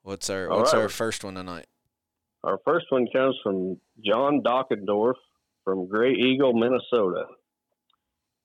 [0.04, 0.80] what's our All what's right.
[0.80, 1.66] our first one tonight?
[2.44, 5.16] Our first one comes from John Dockendorf
[5.64, 7.26] from Grey Eagle, Minnesota.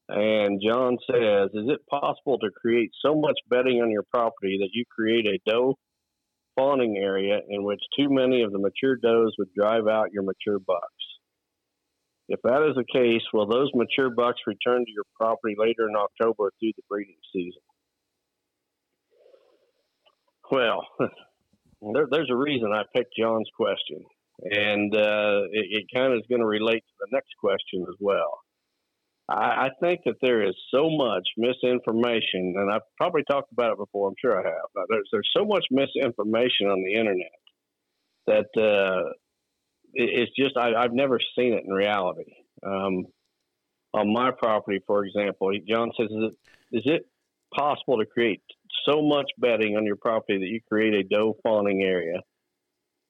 [0.09, 4.69] And John says, Is it possible to create so much bedding on your property that
[4.73, 5.77] you create a doe
[6.55, 10.59] fawning area in which too many of the mature does would drive out your mature
[10.59, 10.83] bucks?
[12.29, 15.95] If that is the case, will those mature bucks return to your property later in
[15.95, 17.61] October through the breeding season?
[20.51, 20.85] Well,
[21.93, 24.03] there, there's a reason I picked John's question,
[24.43, 27.95] and uh, it, it kind of is going to relate to the next question as
[27.99, 28.39] well.
[29.33, 33.77] I, I think that there is so much misinformation, and I've probably talked about it
[33.77, 34.07] before.
[34.07, 34.85] I'm sure I have.
[34.89, 37.31] There's there's so much misinformation on the internet
[38.27, 39.09] that uh,
[39.93, 42.33] it, it's just I, I've never seen it in reality.
[42.65, 43.05] Um,
[43.93, 47.07] on my property, for example, John says, "Is it is it
[47.55, 48.41] possible to create
[48.87, 52.19] so much bedding on your property that you create a doe fawning area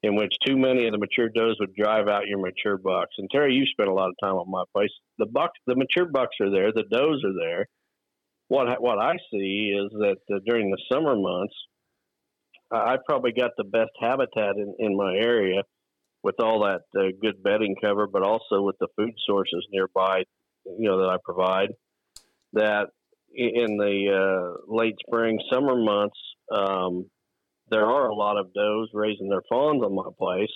[0.03, 3.15] in which too many of the mature does would drive out your mature bucks.
[3.17, 4.91] And Terry, you spent a lot of time on my place.
[5.17, 7.67] The bucks, the mature bucks are there, the does are there.
[8.49, 11.55] What what I see is that uh, during the summer months,
[12.71, 15.63] I I probably got the best habitat in, in my area
[16.21, 20.23] with all that uh, good bedding cover, but also with the food sources nearby,
[20.65, 21.69] you know, that I provide.
[22.53, 22.87] That
[23.33, 26.17] in the uh, late spring, summer months,
[26.51, 27.09] um,
[27.69, 30.51] there are a lot of does raising their fawns on my place.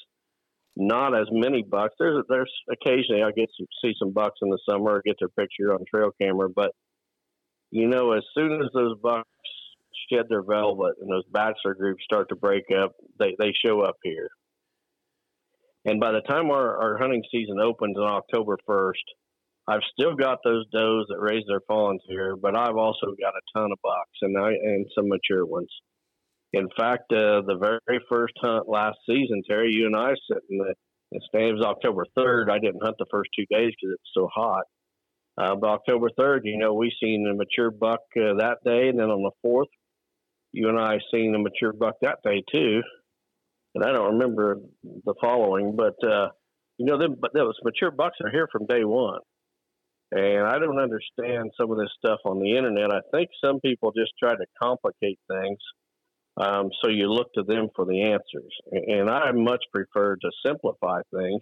[0.76, 1.96] Not as many bucks.
[1.98, 5.30] There's there's occasionally I get to see some bucks in the summer or get their
[5.30, 6.72] picture on trail camera, but
[7.72, 9.28] you know, as soon as those bucks
[10.12, 13.96] shed their velvet and those bachelor groups start to break up, they they show up
[14.04, 14.30] here.
[15.86, 19.04] And by the time our, our hunting season opens on October first,
[19.68, 23.58] I've still got those does that raise their fawns here, but I've also got a
[23.58, 25.70] ton of bucks and I and some mature ones.
[26.58, 30.58] In fact, uh, the very first hunt last season, Terry, you and I sat in
[30.58, 30.74] the
[31.12, 32.50] it was October third.
[32.50, 34.64] I didn't hunt the first two days because it was so hot.
[35.38, 39.00] Uh, but October third, you know, we seen a mature buck uh, that day, and
[39.00, 39.70] then on the fourth,
[40.52, 42.82] you and I seen a mature buck that day too.
[43.76, 46.30] And I don't remember the following, but uh,
[46.78, 49.20] you know, them but those mature bucks are here from day one.
[50.12, 52.92] And I don't understand some of this stuff on the internet.
[52.92, 55.60] I think some people just try to complicate things
[56.38, 58.54] um, so you look to them for the answers.
[58.72, 61.42] And I much prefer to simplify things.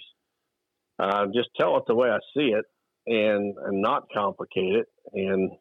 [0.97, 2.65] Uh, just tell it the way I see it,
[3.05, 4.87] and and not complicate it.
[5.13, 5.51] And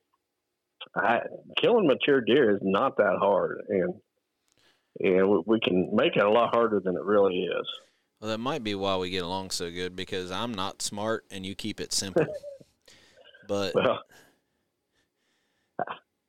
[0.96, 1.20] I,
[1.60, 3.94] killing mature deer is not that hard, and
[5.00, 7.68] and we- can make it a lot harder than it really is.
[8.20, 11.44] Well, that might be why we get along so good because I'm not smart and
[11.44, 12.24] you keep it simple.
[13.48, 14.02] but Well,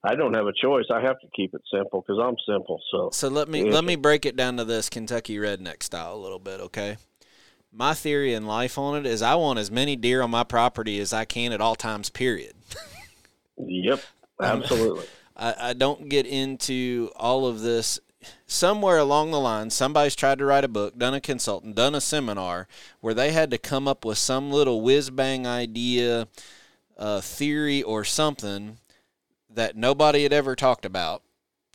[0.06, 0.86] I don't have a choice.
[0.94, 2.80] I have to keep it simple because I'm simple.
[2.92, 3.74] So So let me Yeah.
[3.74, 6.98] let me break it down to this Kentucky redneck style a little bit, okay?
[7.72, 11.00] My theory in life on it is I want as many deer on my property
[11.00, 12.10] as I can at all times.
[12.10, 12.54] Period.
[13.58, 14.02] yep,
[14.40, 15.06] Um, absolutely.
[15.36, 18.00] I, I don't get into all of this.
[18.48, 22.02] Somewhere along the line, somebody's tried to write a book, done a consultant, done a
[22.02, 22.68] seminar
[23.00, 26.28] where they had to come up with some little whiz bang idea,
[26.98, 28.78] uh, theory, or something
[29.56, 31.24] that nobody had ever talked about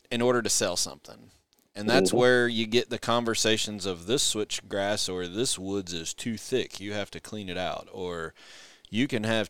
[0.09, 1.31] in order to sell something.
[1.73, 2.17] And that's Mhm.
[2.17, 6.79] where you get the conversations of this switchgrass or this woods is too thick.
[6.79, 7.87] You have to clean it out.
[7.93, 8.33] Or
[8.89, 9.49] you can have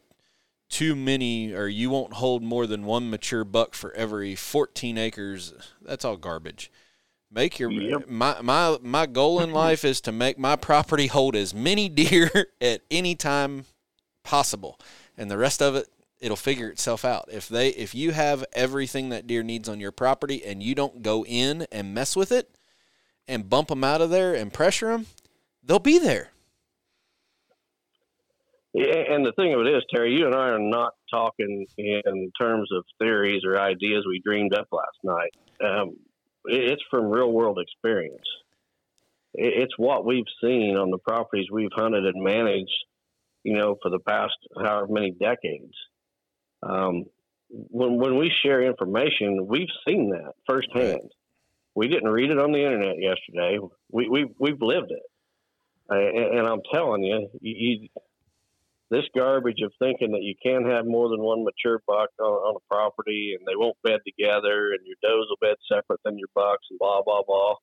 [0.69, 5.53] too many, or you won't hold more than one mature buck for every 14 acres.
[5.81, 6.71] That's all garbage.
[7.29, 8.07] Make your Yep.
[8.07, 12.47] my my my goal in life is to make my property hold as many deer
[12.61, 13.65] at any time
[14.23, 14.79] possible,
[15.17, 15.87] and the rest of it
[16.21, 17.25] it'll figure itself out.
[17.31, 21.01] If they if you have everything that deer needs on your property and you don't
[21.01, 22.55] go in and mess with it
[23.27, 25.07] and bump them out of there and pressure them,
[25.63, 26.29] they'll be there.
[28.73, 32.31] Yeah, and the thing of it is, Terry, you and I are not talking in
[32.39, 35.33] terms of theories or ideas we dreamed up last night.
[35.61, 35.97] Um,
[36.45, 38.25] it's from real world experience.
[39.33, 42.71] It's what we've seen on the properties we've hunted and managed,
[43.43, 45.73] you know, for the past however many decades.
[46.63, 47.05] Um,
[47.49, 51.11] when when we share information, we've seen that firsthand.
[51.75, 53.59] We didn't read it on the internet yesterday.
[53.91, 55.03] We we we've lived it,
[55.89, 57.87] and, and, I'm telling you, you,
[58.89, 62.55] this garbage of thinking that you can't have more than one mature buck on, on
[62.57, 66.27] a property and they won't bed together and your does will bed separate than your
[66.35, 67.55] bucks and blah blah blah.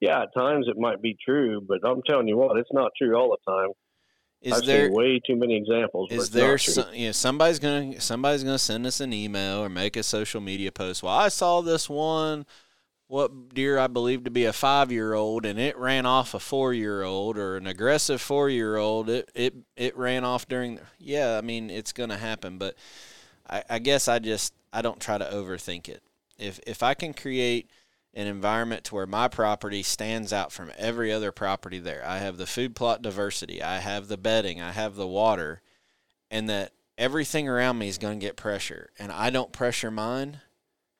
[0.00, 3.14] Yeah, at times it might be true, but I'm telling you what, it's not true
[3.14, 3.70] all the time.
[4.42, 6.10] Is I've there way too many examples?
[6.10, 9.96] Is there some, you know, somebody's gonna somebody's gonna send us an email or make
[9.96, 11.02] a social media post?
[11.02, 12.44] Well, I saw this one
[13.12, 16.40] what deer I believe to be a five year old and it ran off a
[16.40, 19.10] four year old or an aggressive four year old.
[19.10, 22.74] It, it it ran off during yeah, I mean it's gonna happen, but
[23.48, 26.02] I, I guess I just I don't try to overthink it.
[26.38, 27.70] If if I can create
[28.14, 32.04] an environment to where my property stands out from every other property there.
[32.06, 35.62] I have the food plot diversity, I have the bedding, I have the water,
[36.30, 40.40] and that everything around me is going to get pressure and I don't pressure mine,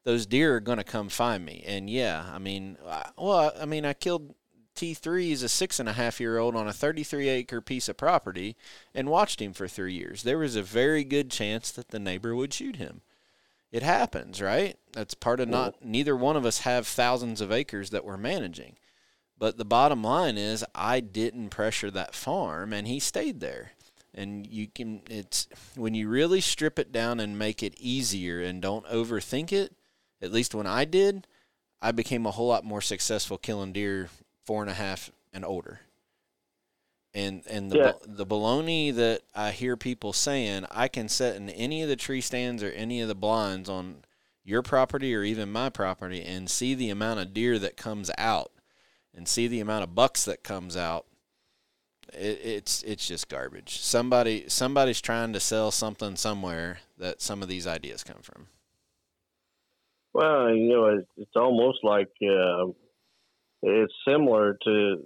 [0.04, 1.62] those deer are going to come find me.
[1.66, 4.34] And yeah, I mean, I, well, I mean, I killed
[4.74, 7.96] T3 He's a six and a half year old on a 33 acre piece of
[7.96, 8.56] property
[8.94, 10.22] and watched him for three years.
[10.22, 13.02] There was a very good chance that the neighbor would shoot him.
[13.72, 14.76] It happens, right?
[14.92, 18.76] That's part of not, neither one of us have thousands of acres that we're managing.
[19.38, 23.72] But the bottom line is, I didn't pressure that farm and he stayed there.
[24.14, 28.60] And you can, it's when you really strip it down and make it easier and
[28.60, 29.74] don't overthink it,
[30.20, 31.26] at least when I did,
[31.80, 34.10] I became a whole lot more successful killing deer
[34.44, 35.80] four and a half and older.
[37.14, 37.92] And and the yeah.
[38.06, 42.22] the baloney that I hear people saying, I can set in any of the tree
[42.22, 44.04] stands or any of the blinds on
[44.44, 48.50] your property or even my property and see the amount of deer that comes out
[49.14, 51.06] and see the amount of bucks that comes out.
[52.14, 53.78] It, it's it's just garbage.
[53.78, 58.46] Somebody somebody's trying to sell something somewhere that some of these ideas come from.
[60.14, 62.66] Well, you know, it's, it's almost like uh,
[63.62, 65.04] it's similar to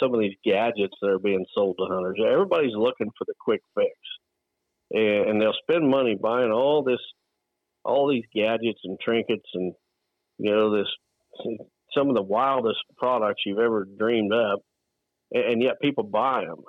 [0.00, 2.18] some of these gadgets that are being sold to hunters.
[2.24, 3.92] Everybody's looking for the quick fix,
[4.90, 7.00] and, they'll spend money buying all this,
[7.84, 9.74] all these gadgets and trinkets, and
[10.38, 10.86] you know, this
[11.96, 14.60] some of the wildest products you've ever dreamed up,
[15.32, 16.62] and, yet people buy them.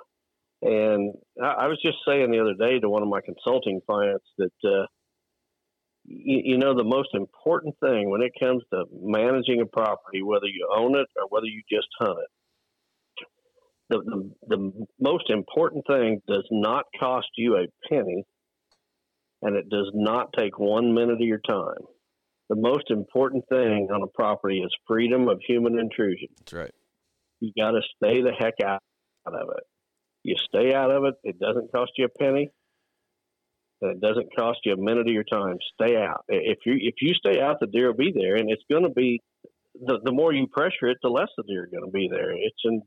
[0.62, 4.52] And I, was just saying the other day to one of my consulting clients that.
[4.64, 4.86] Uh,
[6.04, 10.68] you know the most important thing when it comes to managing a property, whether you
[10.74, 12.30] own it or whether you just hunt it,
[13.90, 18.24] the, the, the most important thing does not cost you a penny
[19.42, 21.82] and it does not take one minute of your time.
[22.48, 26.28] The most important thing on a property is freedom of human intrusion.
[26.38, 26.74] That's right.
[27.40, 28.82] You got to stay the heck out
[29.26, 29.64] of it.
[30.22, 32.50] You stay out of it, it doesn't cost you a penny
[33.80, 35.56] and it doesn't cost you a minute of your time.
[35.74, 36.24] Stay out.
[36.28, 38.90] If you if you stay out, the deer will be there, and it's going to
[38.90, 39.20] be
[39.74, 42.32] the the more you pressure it, the less the deer are going to be there.
[42.32, 42.82] It's in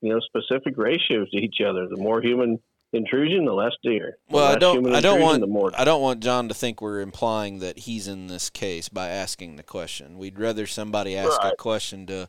[0.00, 1.88] you know specific ratios to each other.
[1.88, 2.58] The more human
[2.92, 4.18] intrusion, the less deer.
[4.28, 4.94] The well, I don't.
[4.94, 5.40] I don't want.
[5.40, 5.70] The more.
[5.76, 9.56] I don't want John to think we're implying that he's in this case by asking
[9.56, 10.18] the question.
[10.18, 11.52] We'd rather somebody ask right.
[11.52, 12.28] a question to.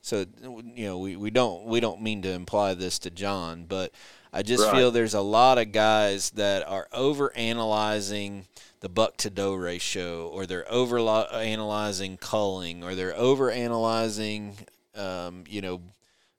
[0.00, 3.92] So you know, we, we don't we don't mean to imply this to John, but
[4.32, 4.74] I just right.
[4.74, 8.46] feel there's a lot of guys that are over analyzing
[8.80, 14.58] the buck to doe ratio, or they're over analyzing culling, or they're over analyzing,
[14.94, 15.80] um, you know,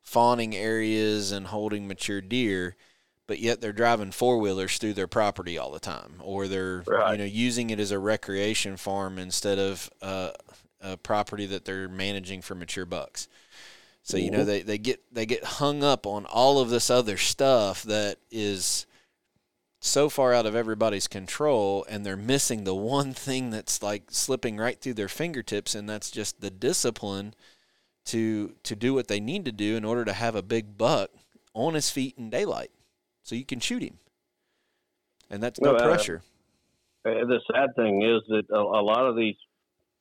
[0.06, 2.76] fawning areas and holding mature deer,
[3.28, 7.14] but yet they're driving four wheelers through their property all the time, or they're right.
[7.14, 10.32] you know using it as a recreation farm instead of uh,
[10.80, 13.28] a property that they're managing for mature bucks.
[14.04, 17.18] So you know they, they get they get hung up on all of this other
[17.18, 18.86] stuff that is
[19.80, 24.58] so far out of everybody's control and they're missing the one thing that's like slipping
[24.58, 27.34] right through their fingertips and that's just the discipline
[28.06, 31.10] to to do what they need to do in order to have a big buck
[31.54, 32.72] on his feet in daylight
[33.24, 33.98] so you can shoot him.
[35.30, 36.22] And that's no well, pressure.
[37.06, 39.36] Uh, the sad thing is that a, a lot of these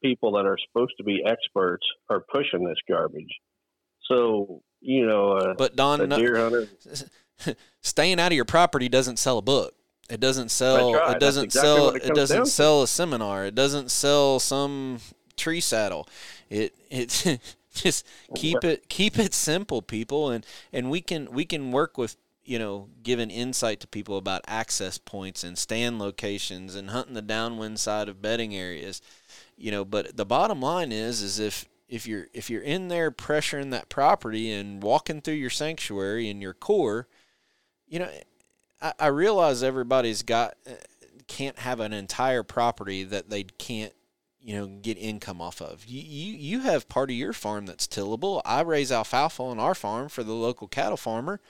[0.02, 3.40] people that are supposed to be experts are pushing this garbage
[4.06, 6.68] so you know, uh, but Don, deer hunter.
[7.80, 9.74] staying out of your property doesn't sell a book.
[10.10, 10.92] It doesn't sell.
[10.92, 11.16] Right.
[11.16, 11.88] It doesn't exactly sell.
[11.88, 13.46] it It, doesn't sell a seminar.
[13.46, 14.98] It doesn't sell some
[15.36, 16.06] tree saddle.
[16.50, 17.40] It it
[17.82, 22.16] just keep it keep it simple, people, and and we can we can work with
[22.44, 27.22] you know giving insight to people about access points and stand locations and hunting the
[27.22, 29.02] downwind side of bedding areas.
[29.56, 33.10] You know, but the bottom line is is if if you're if you're in there
[33.10, 37.08] pressuring that property and walking through your sanctuary and your core,
[37.86, 38.08] you know,
[38.80, 40.72] I, I realize everybody's got uh,
[41.26, 43.92] can't have an entire property that they can't
[44.44, 45.86] you know get income off of.
[45.86, 48.42] You you you have part of your farm that's tillable.
[48.44, 51.40] I raise alfalfa on our farm for the local cattle farmer.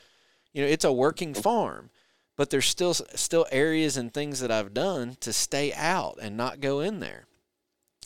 [0.52, 1.90] You know, it's a working farm,
[2.36, 6.60] but there's still still areas and things that I've done to stay out and not
[6.60, 7.24] go in there.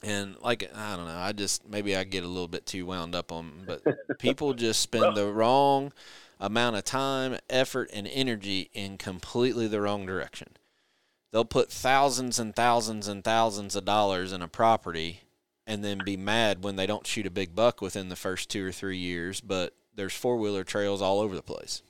[0.03, 3.15] And like I don't know, I just maybe I get a little bit too wound
[3.15, 3.83] up on, but
[4.19, 5.93] people just spend the wrong
[6.41, 10.49] amount of time, effort, and energy in completely the wrong direction.
[11.31, 15.21] They'll put thousands and thousands and thousands of dollars in a property
[15.67, 18.67] and then be mad when they don't shoot a big buck within the first two
[18.67, 21.83] or three years, but there's four wheeler trails all over the place.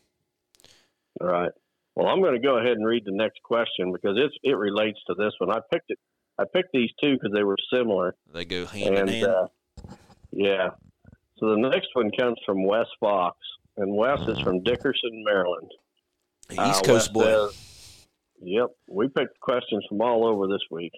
[1.20, 1.52] All right.
[1.94, 4.98] Well, I'm going to go ahead and read the next question because it's it relates
[5.08, 5.50] to this one.
[5.50, 5.98] I picked it.
[6.38, 8.14] I picked these two because they were similar.
[8.32, 9.26] They go hand in hand.
[9.26, 9.46] uh,
[10.30, 10.70] yeah.
[11.38, 13.36] So the next one comes from Wes Fox,
[13.76, 15.70] and Wes is from Dickerson, Maryland.
[16.50, 17.22] East Uh, Coast boy.
[17.24, 17.64] says-
[18.42, 20.92] yep, we picked questions from all over this week.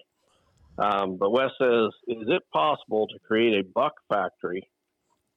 [0.77, 4.69] Um, but Wes says, is it possible to create a buck factory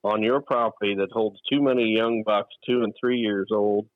[0.02, 3.86] on your property that holds too many young bucks, two and three years old,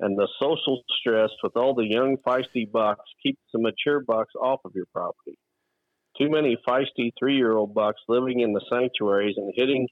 [0.00, 4.60] and the social stress with all the young feisty bucks keeps the mature bucks off
[4.64, 5.38] of your property?
[6.18, 9.86] Too many feisty three-year-old bucks living in the sanctuaries and hitting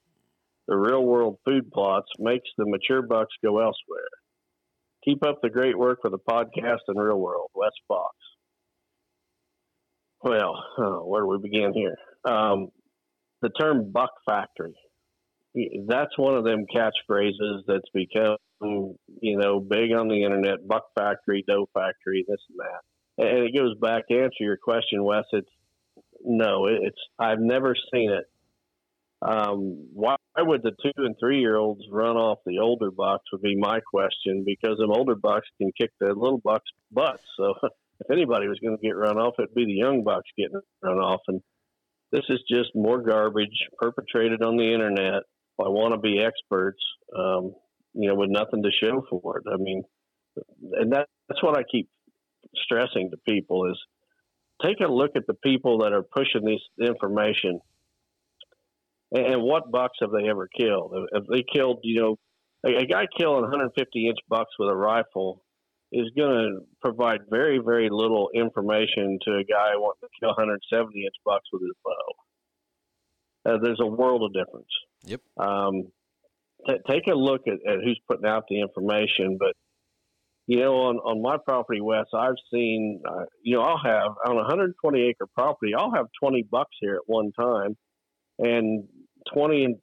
[0.66, 4.08] the real-world food plots makes the mature bucks go elsewhere.
[5.06, 8.14] Keep up the great work for the podcast and real world, Wes Fox.
[10.22, 11.96] Well, uh, where do we begin here?
[12.24, 12.68] Um,
[13.42, 14.74] the term buck factory.
[15.86, 20.66] That's one of them catchphrases that's become, you know, big on the internet.
[20.66, 23.28] Buck factory, doe factory, this and that.
[23.28, 25.24] And it goes back to answer your question, Wes.
[25.32, 25.48] It's
[26.24, 28.24] no, it's I've never seen it.
[29.22, 33.24] Um, why would the two and three year olds run off the older bucks?
[33.32, 37.22] Would be my question because them older bucks can kick the little bucks' butts.
[37.36, 37.54] So
[38.00, 40.98] if anybody was going to get run off, it'd be the young bucks getting run
[40.98, 41.20] off.
[41.28, 41.40] And
[42.12, 45.22] this is just more garbage perpetrated on the internet
[45.56, 46.82] by wannabe experts,
[47.18, 47.54] um,
[47.94, 49.44] you know, with nothing to show for it.
[49.50, 49.82] I mean,
[50.72, 51.88] and that, that's what I keep
[52.54, 53.78] stressing to people is
[54.62, 57.60] take a look at the people that are pushing this information
[59.12, 60.94] and, and what bucks have they ever killed?
[61.14, 62.16] Have they killed, you know,
[62.66, 65.42] a, a guy killing 150 inch bucks with a rifle
[65.92, 71.04] is going to provide very, very little information to a guy wanting to kill 170
[71.04, 73.52] inch bucks with his bow.
[73.52, 74.66] Uh, there's a world of difference.
[75.04, 75.20] Yep.
[75.36, 75.92] Um,
[76.66, 79.52] t- take a look at, at who's putting out the information, but
[80.48, 84.32] you know, on, on my property, Wes, I've seen, uh, you know, I'll have on
[84.32, 87.76] a 120 acre property, I'll have 20 bucks here at one time,
[88.38, 88.84] and
[89.34, 89.76] 20 and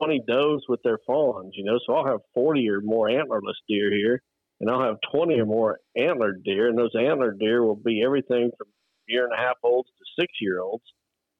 [0.00, 1.52] 20 does with their fawns.
[1.54, 4.22] You know, so I'll have 40 or more antlerless deer here,
[4.60, 8.50] and I'll have 20 or more antlered deer, and those antlered deer will be everything
[8.56, 8.68] from
[9.08, 10.84] year and a half olds to six year olds,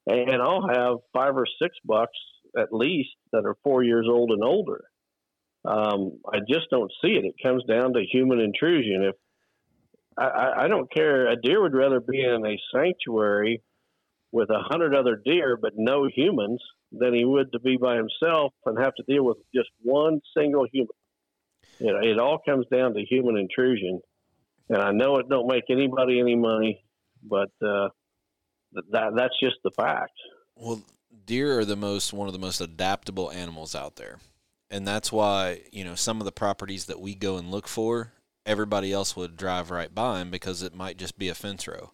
[0.06, 2.16] and I'll have five or six bucks
[2.56, 4.84] at least that are four years old and older.
[5.64, 7.24] Um, I just don't see it.
[7.24, 9.02] It comes down to human intrusion.
[9.02, 9.16] If
[10.16, 13.62] I, I don't care, a deer would rather be in a sanctuary
[14.32, 16.60] with a hundred other deer but no humans
[16.92, 20.66] than he would to be by himself and have to deal with just one single
[20.72, 20.88] human.
[21.78, 24.00] You know, it all comes down to human intrusion,
[24.68, 26.82] and I know it don't make anybody any money,
[27.22, 27.88] but uh,
[28.92, 30.12] that that's just the fact.
[30.54, 30.80] Well,
[31.26, 34.18] deer are the most one of the most adaptable animals out there.
[34.70, 38.12] And that's why, you know, some of the properties that we go and look for,
[38.44, 41.92] everybody else would drive right by them because it might just be a fence row.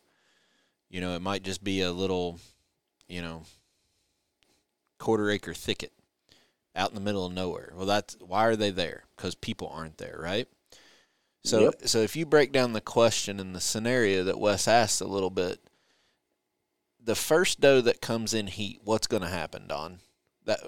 [0.92, 2.38] You know, it might just be a little,
[3.08, 3.44] you know,
[4.98, 5.90] quarter acre thicket
[6.76, 7.72] out in the middle of nowhere.
[7.74, 9.04] Well, that's why are they there?
[9.16, 10.46] Because people aren't there, right?
[11.44, 11.74] So, Yep.
[11.86, 15.30] so if you break down the question and the scenario that Wes asked a little
[15.30, 15.60] bit,
[17.02, 19.98] the first doe that comes in heat, what's going to happen, Don?
[20.44, 20.60] That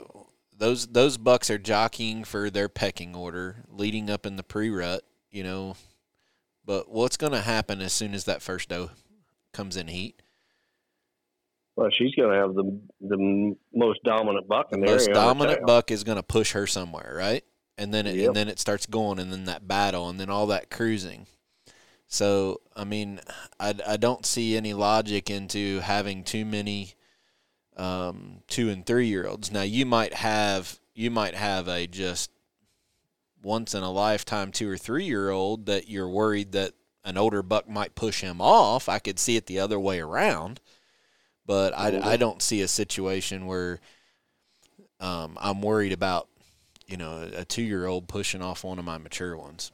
[0.56, 5.42] those those bucks are jockeying for their pecking order, leading up in the pre-rut, you
[5.42, 5.76] know.
[6.64, 8.90] But what's going to happen as soon as that first doe
[9.54, 10.20] comes in heat?
[11.76, 15.66] Well, she's going to have the the most dominant buck The in the most dominant
[15.66, 17.44] buck is going to push her somewhere, right?
[17.76, 18.26] And then it Yep.
[18.26, 21.26] and then it starts going, and then that battle, and then all that cruising.
[22.06, 23.20] So, I mean,
[23.58, 26.94] I, I don't see any logic into having too many
[27.76, 29.50] um, two and three year olds.
[29.50, 32.30] Now, you might have you might have a just
[33.42, 36.74] once in a lifetime two or three year old that you're worried that
[37.04, 38.88] an older buck might push him off.
[38.88, 40.60] I could see it the other way around,
[41.46, 43.80] but I, I don't see a situation where
[45.00, 46.28] um, I'm worried about
[46.86, 49.70] you know a two year old pushing off one of my mature ones.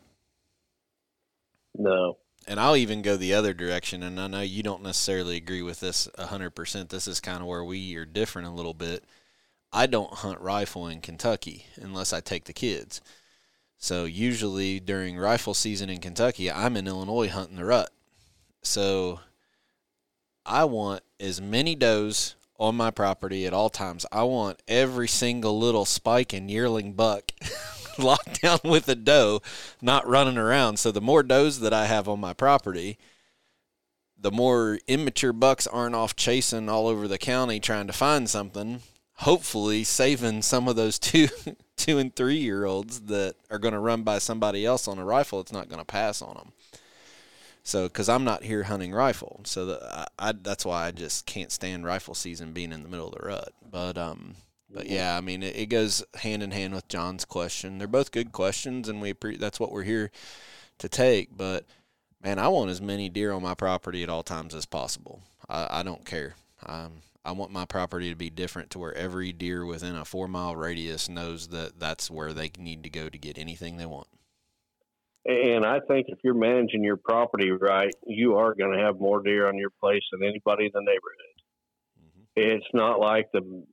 [1.77, 2.17] No,
[2.47, 4.03] and I'll even go the other direction.
[4.03, 6.89] And I know you don't necessarily agree with this 100%.
[6.89, 9.05] This is kind of where we are different a little bit.
[9.73, 13.01] I don't hunt rifle in Kentucky unless I take the kids.
[13.83, 17.91] So usually during rifle season in Kentucky, I'm in Illinois hunting the rut.
[18.63, 19.21] So
[20.45, 24.05] I want as many does on my property at all times.
[24.13, 27.33] I want every single little spike and yearling buck
[27.99, 29.41] locked down with a doe,
[29.81, 30.79] not running around.
[30.79, 32.99] So the more does that I have on my property,
[34.19, 38.83] the more immature bucks aren't off chasing all over the county trying to find something.
[39.21, 41.29] Hopefully, saving some of those two,
[41.77, 45.05] two and three year olds that are going to run by somebody else on a
[45.05, 45.41] rifle.
[45.41, 46.53] It's not going to pass on them.
[47.63, 51.27] So, because I'm not here hunting rifle, so the, I, I, that's why I just
[51.27, 53.53] can't stand rifle season being in the middle of the rut.
[53.71, 54.37] But um,
[54.73, 57.79] but yeah, I mean, it, it, goes hand in hand with John's question.
[57.79, 60.11] They're both good questions, and we that's what we're here
[60.79, 61.37] to take.
[61.37, 61.67] But
[62.23, 65.23] man, I want as many deer on my property at all times as possible.
[65.49, 66.37] I, I don't care.
[66.65, 70.27] Um, I want my property to be different to where every deer within a four
[70.27, 74.09] mile radius knows that that's where they need to go to get anything they want.
[75.27, 79.23] And I think if you're managing your property right, you are going to have more
[79.23, 81.37] deer on your place than anybody in the neighborhood.
[82.01, 82.57] Mm-hmm.
[82.57, 83.65] It's not like the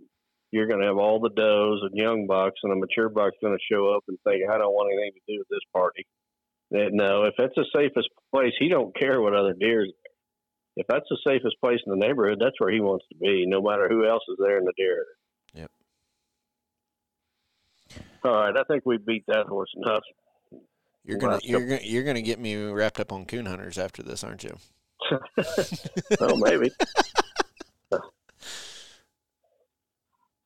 [0.52, 3.58] you're going to have all the does and young bucks, and a mature buck's going
[3.58, 6.06] to show up and say, "I don't want anything to do with this party."
[6.72, 10.07] That no, if that's the safest place, he don't care what other deer is there.
[10.78, 13.62] If that's the safest place in the neighborhood, that's where he wants to be, no
[13.62, 15.06] matter who else is there in the deer.
[15.56, 15.72] Yep.
[18.24, 20.04] All right, I think we beat that horse enough.
[21.04, 24.24] You're gonna you're gonna you're gonna get me wrapped up on coon hunters after this,
[24.24, 24.56] aren't you?
[26.20, 26.70] well, maybe.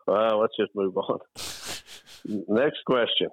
[0.08, 1.20] Well, let's just move on.
[2.26, 3.30] Next question.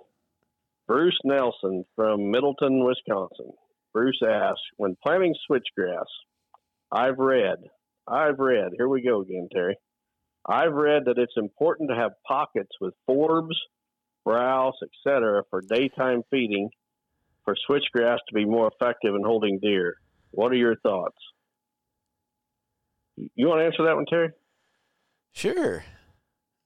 [0.86, 3.50] Bruce Nelson from Middleton, Wisconsin.
[3.92, 6.04] Bruce asks, when planting switchgrass,
[6.90, 7.58] I've read,
[8.06, 9.76] I've read, here we go again, Terry.
[10.46, 13.56] I've read that it's important to have pockets with forbs,
[14.24, 15.42] browse, etc.
[15.50, 16.70] for daytime feeding
[17.44, 19.96] for switchgrass to be more effective in holding deer.
[20.30, 21.16] What are your thoughts?
[23.34, 24.30] You want to answer that one, Terry?
[25.32, 25.84] Sure.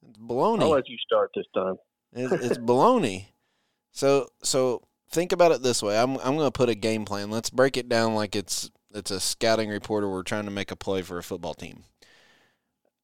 [0.07, 0.61] It's baloney.
[0.61, 1.75] I'll let you start this time.
[2.13, 3.27] it's, it's baloney.
[3.91, 5.97] So so think about it this way.
[5.97, 7.29] I'm I'm going to put a game plan.
[7.29, 10.09] Let's break it down like it's it's a scouting reporter.
[10.09, 11.83] we're trying to make a play for a football team.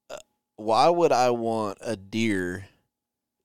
[0.10, 0.18] Uh,
[0.56, 2.68] why would I want a deer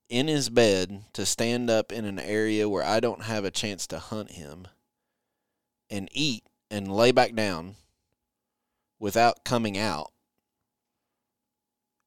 [0.09, 3.87] in his bed to stand up in an area where I don't have a chance
[3.87, 4.67] to hunt him
[5.89, 7.75] and eat and lay back down
[8.99, 10.11] without coming out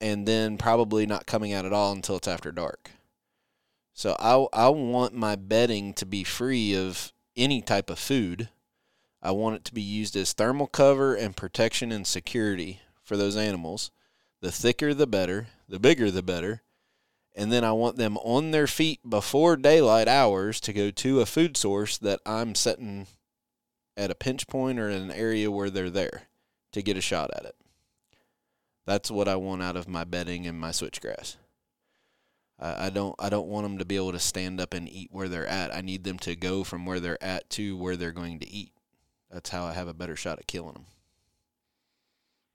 [0.00, 2.92] and then probably not coming out at all until it's after dark.
[3.94, 8.48] So I I want my bedding to be free of any type of food.
[9.22, 13.36] I want it to be used as thermal cover and protection and security for those
[13.36, 13.90] animals.
[14.40, 16.62] The thicker the better, the bigger the better.
[17.34, 21.26] And then I want them on their feet before daylight hours to go to a
[21.26, 23.06] food source that I'm setting
[23.96, 26.22] at a pinch point or in an area where they're there
[26.72, 27.56] to get a shot at it.
[28.86, 31.36] That's what I want out of my bedding and my switchgrass.
[32.60, 35.28] I, don't I don't want them to be able to stand up and eat where
[35.28, 35.72] they're at.
[35.72, 38.72] I need them to go from where they're at to where they're going to eat.
[39.30, 40.86] That's how I have a better shot at killing them.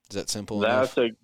[0.10, 0.60] Is that simple?
[0.60, 1.12] That's enough?
[1.12, 1.18] a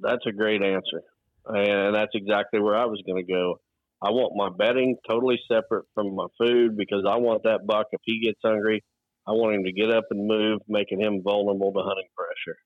[0.00, 1.02] that's a great answer,
[1.46, 3.60] and that's exactly where I was going to go.
[4.00, 8.00] I want my bedding totally separate from my food because I want that buck if
[8.04, 8.84] he gets hungry,
[9.26, 12.58] I want him to get up and move, making him vulnerable to hunting pressure.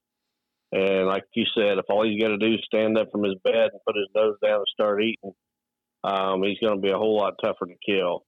[0.72, 3.34] And like you said, if all he's got to do is stand up from his
[3.42, 5.32] bed and put his nose down and start eating,
[6.04, 8.24] um, he's going to be a whole lot tougher to kill.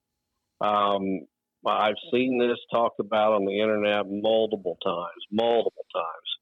[0.60, 1.20] Um,
[1.66, 6.32] I've seen this talked about on the internet multiple times, multiple times.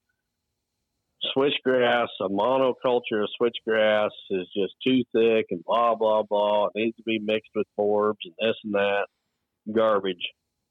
[1.36, 6.66] Switchgrass, a monoculture of switchgrass is just too thick and blah, blah, blah.
[6.66, 9.06] It needs to be mixed with forbs and this and that.
[9.70, 10.26] Garbage.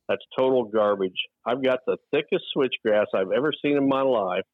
[0.07, 1.27] That's total garbage.
[1.45, 4.45] I've got the thickest switchgrass I've ever seen in my life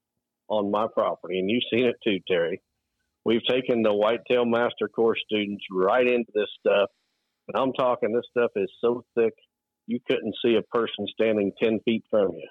[0.49, 2.61] on my property, and you've seen it too, Terry.
[3.23, 6.89] We've taken the whitetail master course students right into this stuff,
[7.47, 9.33] and I'm talking this stuff is so thick
[9.87, 12.47] you couldn't see a person standing 10 feet from you.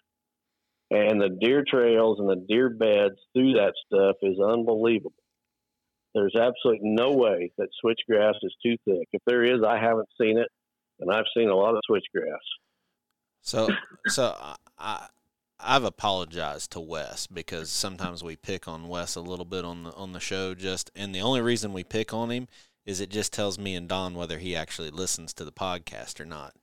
[0.90, 5.12] And the deer trails and the deer beds through that stuff is unbelievable.
[6.14, 9.08] There's absolutely no way that switchgrass is too thick.
[9.12, 10.48] If there is, I haven't seen it,
[11.00, 12.38] and I've seen a lot of switchgrass.
[13.40, 13.68] So,
[14.06, 14.36] so
[14.78, 15.08] I,
[15.58, 19.92] I've apologized to Wes because sometimes we pick on Wes a little bit on the
[19.94, 20.54] on the show.
[20.54, 22.48] Just and the only reason we pick on him
[22.86, 26.24] is it just tells me and Don whether he actually listens to the podcast or
[26.24, 26.54] not.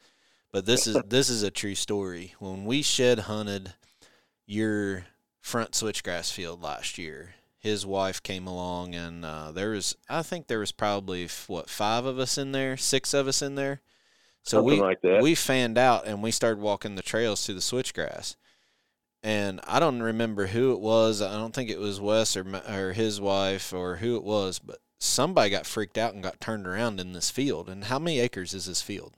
[0.52, 2.34] But this is this is a true story.
[2.40, 3.74] When we shed hunted
[4.46, 5.06] your
[5.40, 10.48] front switchgrass field last year, his wife came along and uh, there was I think
[10.48, 13.82] there was probably what five of us in there, six of us in there.
[14.44, 15.22] So Something we like that.
[15.22, 18.36] we fanned out and we started walking the trails through the switchgrass.
[19.24, 21.22] And I don't remember who it was.
[21.22, 24.80] I don't think it was Wes or or his wife or who it was, but
[25.00, 27.70] somebody got freaked out and got turned around in this field.
[27.70, 29.16] And how many acres is this field?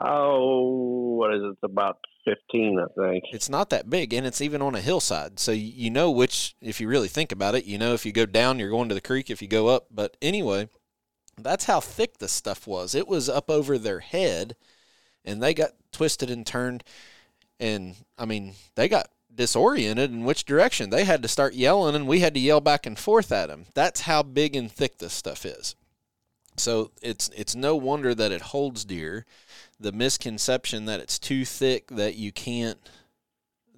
[0.00, 1.48] Oh, what is it?
[1.48, 3.24] It's about 15, I think.
[3.32, 5.38] It's not that big, and it's even on a hillside.
[5.38, 8.26] So you know which, if you really think about it, you know if you go
[8.26, 9.30] down, you're going to the creek.
[9.30, 10.68] If you go up, but anyway,
[11.38, 12.94] that's how thick this stuff was.
[12.94, 14.56] It was up over their head,
[15.24, 16.84] and they got twisted and turned,
[17.58, 20.90] and I mean they got disoriented in which direction.
[20.90, 23.66] They had to start yelling, and we had to yell back and forth at them.
[23.74, 25.76] That's how big and thick this stuff is.
[26.56, 29.24] So it's it's no wonder that it holds deer.
[29.80, 32.78] The misconception that it's too thick that you can't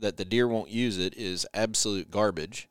[0.00, 2.68] that the deer won't use it is absolute garbage.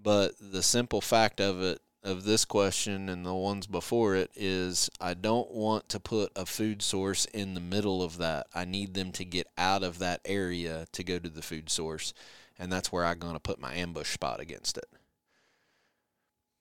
[0.00, 4.88] But the simple fact of it of this question and the ones before it is
[5.00, 8.46] I don't want to put a food source in the middle of that.
[8.54, 12.14] I need them to get out of that area to go to the food source,
[12.60, 14.86] and that's where I'm going to put my ambush spot against it.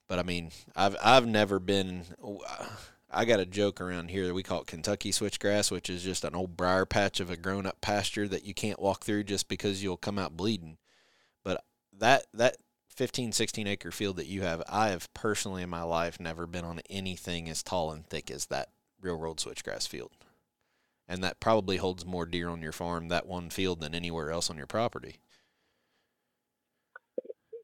[0.07, 2.03] But I mean, I've I've never been.
[3.11, 6.23] I got a joke around here that we call it Kentucky switchgrass, which is just
[6.23, 9.47] an old briar patch of a grown up pasture that you can't walk through just
[9.47, 10.77] because you'll come out bleeding.
[11.43, 11.63] But
[11.97, 12.57] that that
[12.89, 16.65] 15, 16 acre field that you have, I have personally in my life never been
[16.65, 18.69] on anything as tall and thick as that
[19.01, 20.11] real world switchgrass field.
[21.07, 24.49] And that probably holds more deer on your farm, that one field, than anywhere else
[24.49, 25.17] on your property.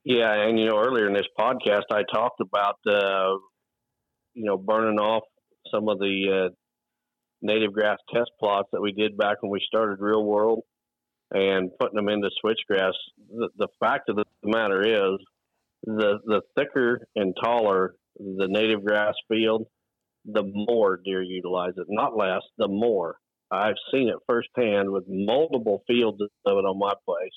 [0.03, 3.37] Yeah, and you know, earlier in this podcast, I talked about uh,
[4.33, 5.23] you know burning off
[5.73, 6.53] some of the uh,
[7.41, 10.61] native grass test plots that we did back when we started Real World,
[11.31, 12.93] and putting them into switchgrass.
[13.29, 15.19] The, the fact of the matter is,
[15.83, 19.65] the the thicker and taller the native grass field,
[20.25, 21.87] the more deer utilize it.
[21.89, 23.15] Not less, the more.
[23.49, 27.31] I've seen it firsthand with multiple fields of it on my place.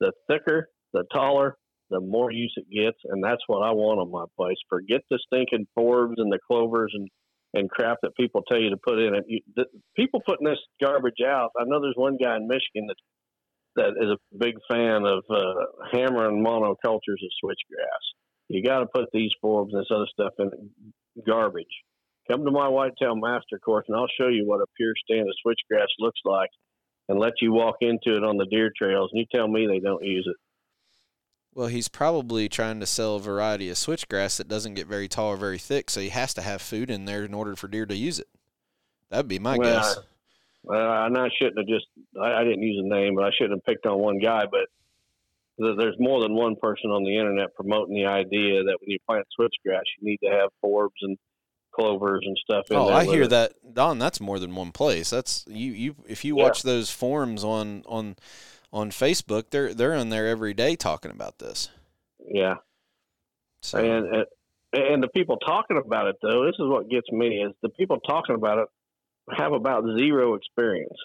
[0.00, 1.56] The thicker, the taller,
[1.90, 4.58] the more use it gets, and that's what I want on my place.
[4.68, 7.08] Forget the stinking forbs and the clovers and
[7.54, 9.24] and crap that people tell you to put in it.
[9.26, 9.64] You, the,
[9.96, 11.50] people putting this garbage out.
[11.58, 12.96] I know there's one guy in Michigan that
[13.76, 18.04] that is a big fan of uh, hammering monocultures of switchgrass.
[18.48, 20.50] You got to put these forbs and this other stuff in
[21.26, 21.66] garbage.
[22.30, 25.34] Come to my whitetail master course, and I'll show you what a pure stand of
[25.46, 26.50] switchgrass looks like,
[27.08, 29.10] and let you walk into it on the deer trails.
[29.12, 30.36] And you tell me they don't use it.
[31.54, 35.30] Well, he's probably trying to sell a variety of switchgrass that doesn't get very tall
[35.32, 37.84] or very thick, so he has to have food in there in order for deer
[37.86, 38.28] to use it.
[39.10, 39.98] That'd be my Well, guess.
[40.62, 41.86] Well, and I shouldn't have just,
[42.20, 44.44] I, I didn't use a name, but I shouldn't have picked on one guy.
[44.44, 44.66] But
[45.64, 48.98] th- there's more than one person on the internet promoting the idea that when you
[49.08, 51.16] plant switchgrass, you need to have forbs and
[51.72, 52.88] clovers and stuff in Oh.
[52.88, 53.30] I hear it.
[53.30, 53.98] that, Don.
[53.98, 55.10] That's more than one place.
[55.10, 55.72] That's you.
[55.72, 56.44] You if you Yeah.
[56.44, 58.16] watch those forums on on
[58.72, 61.70] on Facebook, they're they're in there every day talking about this.
[62.20, 62.56] Yeah.
[63.62, 64.26] So And, and
[64.72, 67.98] and the people talking about it though, this is what gets me is the people
[68.00, 68.68] talking about it
[69.36, 70.96] have about zero experience.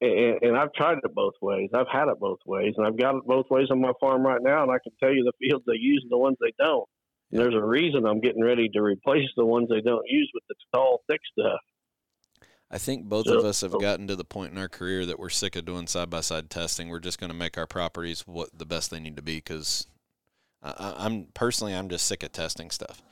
[0.00, 1.70] And, and I've tried it both ways.
[1.74, 4.42] I've had it both ways, and I've got it both ways on my farm right
[4.42, 4.62] now.
[4.62, 6.86] And I can tell you the fields they use and the ones they don't.
[7.30, 10.44] And there's a reason I'm getting ready to replace the ones they don't use with
[10.48, 11.60] the tall, thick stuff.
[12.70, 13.78] I think both of us have oh.
[13.78, 16.50] gotten to the point in our career that we're sick of doing side by side
[16.50, 16.88] testing.
[16.88, 19.86] We're just going to make our properties what the best they need to be because
[20.62, 23.02] I'm personally I'm just sick of testing stuff.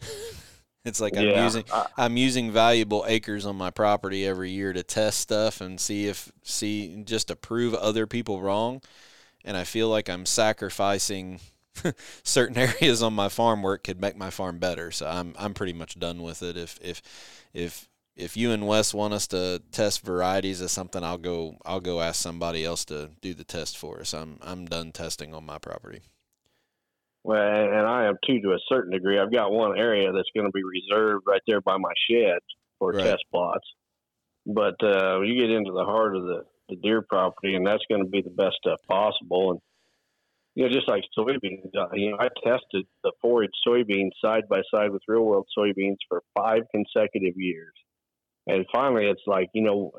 [0.84, 4.84] it's like I'm using I- I'm using valuable acres on my property every year to
[4.84, 8.82] test stuff and see if see just to prove other people wrong.
[9.44, 11.40] And I feel like I'm sacrificing
[12.22, 14.92] certain areas on my farm where it could make my farm better.
[14.92, 16.56] So I'm I'm pretty much done with it.
[16.56, 17.02] If if
[17.52, 21.80] if if you and Wes want us to test varieties of something, I'll go I'll
[21.80, 24.12] go ask somebody else to do the test for us.
[24.14, 26.02] I'm I'm done testing on my property.
[27.24, 29.18] Well, and I am too to a certain degree.
[29.18, 32.38] I've got one area that's going to be reserved right there by my shed
[32.78, 33.04] for Right.
[33.04, 33.66] test plots.
[34.44, 38.02] but uh, you get into the heart of the, the deer property, and that's going
[38.02, 39.52] to be the best stuff possible.
[39.52, 39.60] And
[40.56, 44.62] you know, just like soybeans, uh, you know, I tested the forage soybeans side by
[44.74, 47.72] side with real world soybeans for five consecutive years.
[48.46, 49.92] And finally, it's like, you know,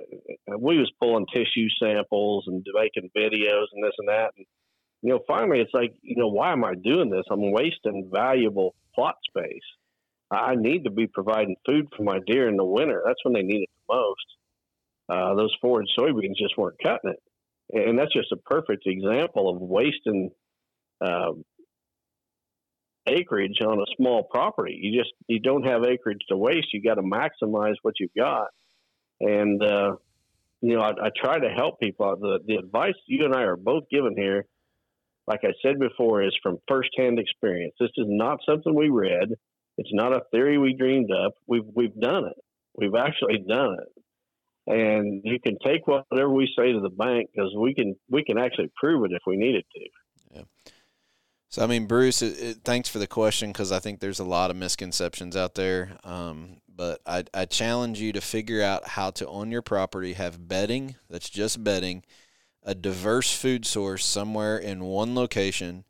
[0.60, 4.32] we was pulling tissue samples and making videos and this and that.
[4.36, 4.46] And,
[5.02, 7.24] you know, finally, it's like, you know, why am I doing this?
[7.32, 9.64] I'm wasting valuable plot space.
[10.30, 13.02] I need to be providing food for my deer in the winter.
[13.06, 14.26] That's when they need it the most.
[15.10, 17.20] Uh, those forage soybeans just weren't cutting it.
[17.72, 20.32] And that's just a perfect example of wasting
[21.02, 21.44] um,
[23.08, 24.80] acreage on a small property.
[24.82, 26.74] You just you don't have acreage to waste.
[26.74, 28.48] You got to maximize what you've got.
[29.20, 29.96] And uh,
[30.62, 32.16] you know, I, I, try to help people.
[32.20, 34.46] The the advice you and I are both given here,
[35.28, 37.74] like I said before, is from firsthand experience.
[37.80, 39.30] This is not something we read.
[39.78, 41.34] It's not a theory we dreamed up.
[41.48, 42.38] We've we've done it.
[42.76, 43.90] We've actually done it.
[44.66, 48.38] And you can take whatever we say to the bank because we can we can
[48.38, 50.03] actually prove it if we needed to.
[51.54, 54.24] So I mean, Bruce, it, it, thanks for the question because I think there's a
[54.24, 56.00] lot of misconceptions out there.
[56.04, 60.48] Um, but I, I challenge you to figure out how to on your property have
[60.48, 62.06] bedding that's just bedding,
[62.64, 65.86] a diverse food source somewhere in one location,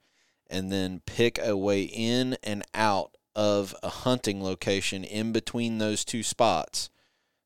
[0.50, 6.04] and then pick a way in and out of a hunting location in between those
[6.04, 6.90] two spots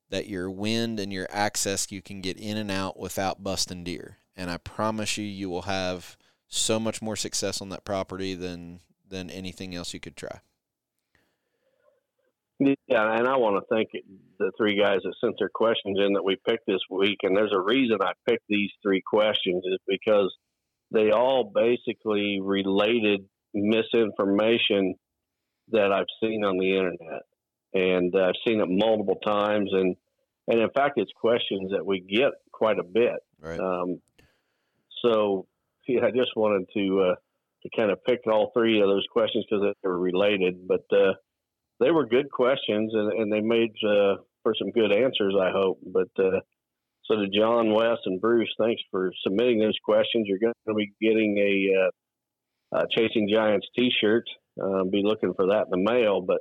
[0.10, 4.18] that your wind and your access you can get in and out without busting deer.
[4.36, 6.18] And I promise you, you will have
[6.48, 8.80] so much more success on that property than
[9.10, 10.42] than anything else you could try.
[12.60, 13.90] Yeah, and I want to thank
[14.40, 17.20] the three guys that sent their questions in that we picked this week.
[17.22, 20.34] And there's a reason I picked these three questions is because
[20.92, 24.96] they all basically related misinformation
[25.70, 27.24] that I've seen on the internet,
[27.74, 29.70] and I've seen it multiple times.
[29.74, 29.96] And
[30.48, 33.20] and in fact, it's questions that we get quite a bit.
[33.40, 33.60] Right.
[33.60, 34.02] Um,
[35.04, 35.46] so
[35.98, 37.16] yeah, I just wanted to uh,
[37.64, 41.14] to kind of pick all three of those questions because they were related, but uh,
[41.80, 45.36] they were good questions and, and they made uh, for some good answers.
[45.40, 45.80] I hope.
[45.86, 46.42] But uh,
[47.06, 50.28] so to John, Wes, and Bruce, thanks for submitting those questions.
[50.28, 54.26] You're going to be getting a, uh, a Chasing Giants T-shirt.
[54.62, 56.40] Uh, be looking for that in the mail, but.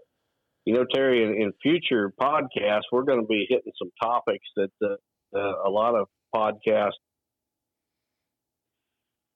[0.69, 4.97] You know, Terry, in, in future podcasts, we're going to be hitting some topics that
[5.33, 6.99] a lot of podcasts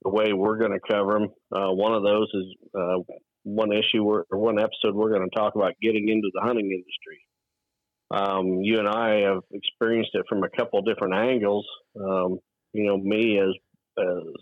[0.03, 1.29] the way we're going to cover them.
[1.55, 2.45] Uh, one of those is
[2.75, 2.97] uh,
[3.43, 7.27] one issue or one episode we're going to talk about getting into the hunting industry.
[8.11, 11.67] Um, you and I have experienced it from a couple different angles.
[11.97, 12.39] Um,
[12.73, 13.55] you know, me as
[13.99, 14.35] as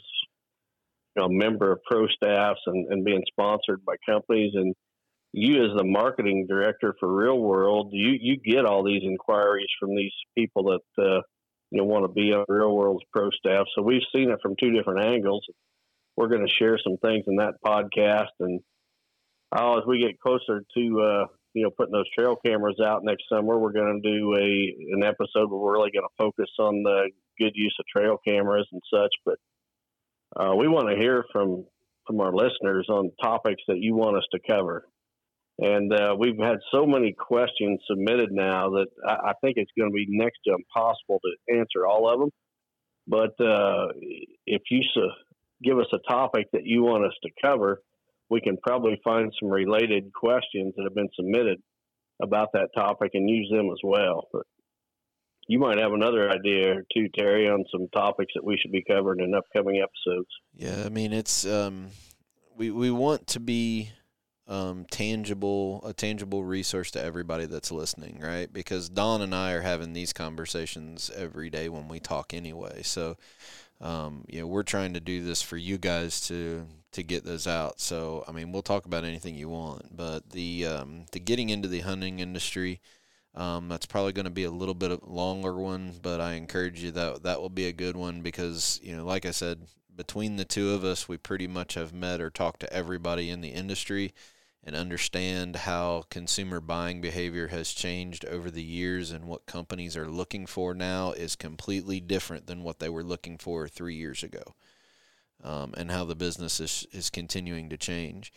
[1.17, 4.75] you know, a member of pro staffs and, and being sponsored by companies, and
[5.33, 9.95] you as the marketing director for Real World, you you get all these inquiries from
[9.95, 10.65] these people
[10.97, 11.21] that uh,
[11.71, 13.67] you know want to be on real world's pro staff.
[13.75, 15.45] So we've seen it from two different angles.
[16.17, 18.61] We're going to share some things in that podcast, and
[19.57, 23.25] oh, as we get closer to uh, you know putting those trail cameras out next
[23.29, 26.83] summer, we're going to do a an episode where we're really going to focus on
[26.83, 29.13] the good use of trail cameras and such.
[29.25, 29.39] But
[30.37, 31.65] uh, we want to hear from
[32.07, 34.87] from our listeners on topics that you want us to cover.
[35.61, 39.91] And uh, we've had so many questions submitted now that I, I think it's going
[39.91, 42.31] to be next to impossible to answer all of them.
[43.09, 43.89] But uh,
[44.47, 45.11] if you su-
[45.63, 47.81] give us a topic that you want us to cover,
[48.31, 51.59] we can probably find some related questions that have been submitted
[52.23, 54.29] about that topic and use them as well.
[54.33, 54.43] But
[55.49, 58.85] you might have another idea or two, Terry, on some topics that we should be
[58.89, 60.29] covering in upcoming episodes.
[60.55, 61.89] Yeah, I mean, it's um,
[62.57, 63.91] we we want to be
[64.49, 68.51] um, tangible a tangible resource to everybody that's listening, right?
[68.51, 72.83] Because Don and I are having these conversations every day when we talk anyway.
[72.83, 73.19] So,
[73.81, 77.47] um, you know, we're trying to do this for you guys to to get those
[77.47, 77.79] out.
[77.79, 81.69] So, I mean, we'll talk about anything you want, but the um, the getting into
[81.69, 82.81] the hunting industry.
[83.35, 86.83] Um, that's probably going to be a little bit of longer one, but I encourage
[86.83, 89.61] you that that will be a good one because you know, like I said,
[89.95, 93.43] between the two of us, we pretty much have met or talked to everybody in
[93.43, 94.13] the industry
[94.69, 100.11] and understand how consumer buying behavior has changed over the years and what companies are
[100.11, 104.43] looking for now is completely different than what they were looking for three years ago,
[105.43, 108.31] um, and how the business is, is continuing to change.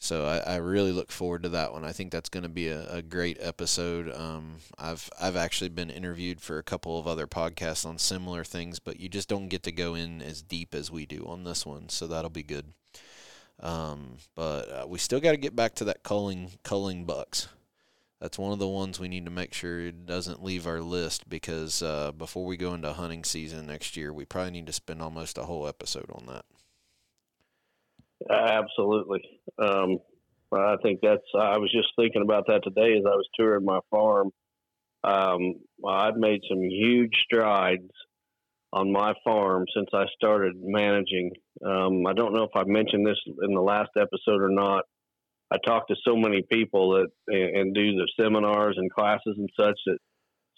[0.00, 1.84] So I, I really look forward to that one.
[1.84, 4.12] I think that's going to be a, a great episode.
[4.12, 8.80] Um, I've I've actually been interviewed for a couple of other podcasts on similar things,
[8.80, 11.64] but you just don't get to go in as deep as we do on this
[11.64, 11.88] one.
[11.88, 12.72] So that'll be good.
[13.60, 17.48] Um, but uh, we still got to get back to that culling culling bucks.
[18.20, 21.28] that's one of the ones we need to make sure it doesn't leave our list
[21.28, 25.02] because uh, before we go into hunting season next year, we probably need to spend
[25.02, 26.44] almost a whole episode on that.
[28.30, 29.22] Absolutely.
[29.58, 29.98] Um,
[30.52, 31.22] I think that's.
[31.34, 34.30] I was just thinking about that today as I was touring my farm.
[35.04, 35.56] Um,
[35.86, 37.90] I've made some huge strides
[38.72, 41.30] on my farm since I started managing.
[41.64, 44.84] Um, I don't know if I mentioned this in the last episode or not.
[45.50, 49.78] I talk to so many people that and do the seminars and classes and such
[49.86, 49.98] that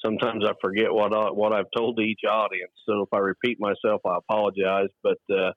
[0.05, 2.73] sometimes I forget what I, what I've told to each audience.
[2.89, 4.89] So if I repeat myself, I apologize.
[5.05, 5.53] But uh,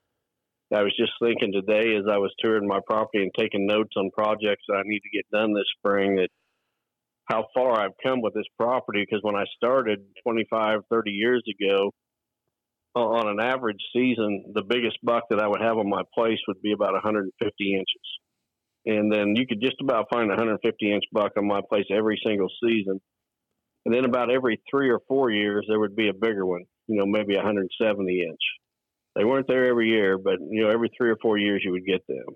[0.73, 4.11] I was just thinking today as I was touring my property and taking notes on
[4.11, 6.29] projects that I need to get done this spring that
[7.25, 11.91] how far I've come with this property because when I started 25, 30 years ago,
[12.95, 16.61] on an average season, the biggest buck that I would have on my place would
[16.61, 17.85] be about 150 inches.
[18.85, 22.19] And then you could just about find a 150 inch buck on my place every
[22.25, 22.99] single season.
[23.85, 26.97] And then about every three or four years, there would be a bigger one, you
[26.97, 28.39] know, maybe 170 inch.
[29.15, 31.85] They weren't there every year, but, you know, every three or four years you would
[31.85, 32.35] get them.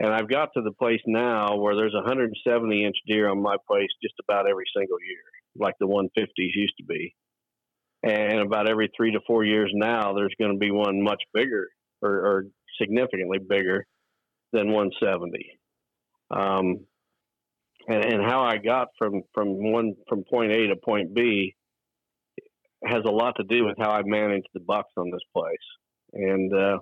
[0.00, 3.88] And I've got to the place now where there's 170 inch deer on my place
[4.02, 5.22] just about every single year,
[5.56, 7.14] like the 150s used to be
[8.02, 11.68] and about every three to four years now, there's going to be one much bigger
[12.00, 12.44] or, or
[12.80, 13.86] significantly bigger
[14.52, 15.58] than 170.
[16.30, 16.86] Um,
[17.88, 21.54] and, and how I got from from one from point A to point B
[22.84, 25.56] has a lot to do with how I manage the bucks on this place.
[26.12, 26.78] And uh,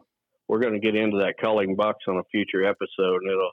[0.49, 3.51] we're going to get into that culling bucks on a future episode, and it'll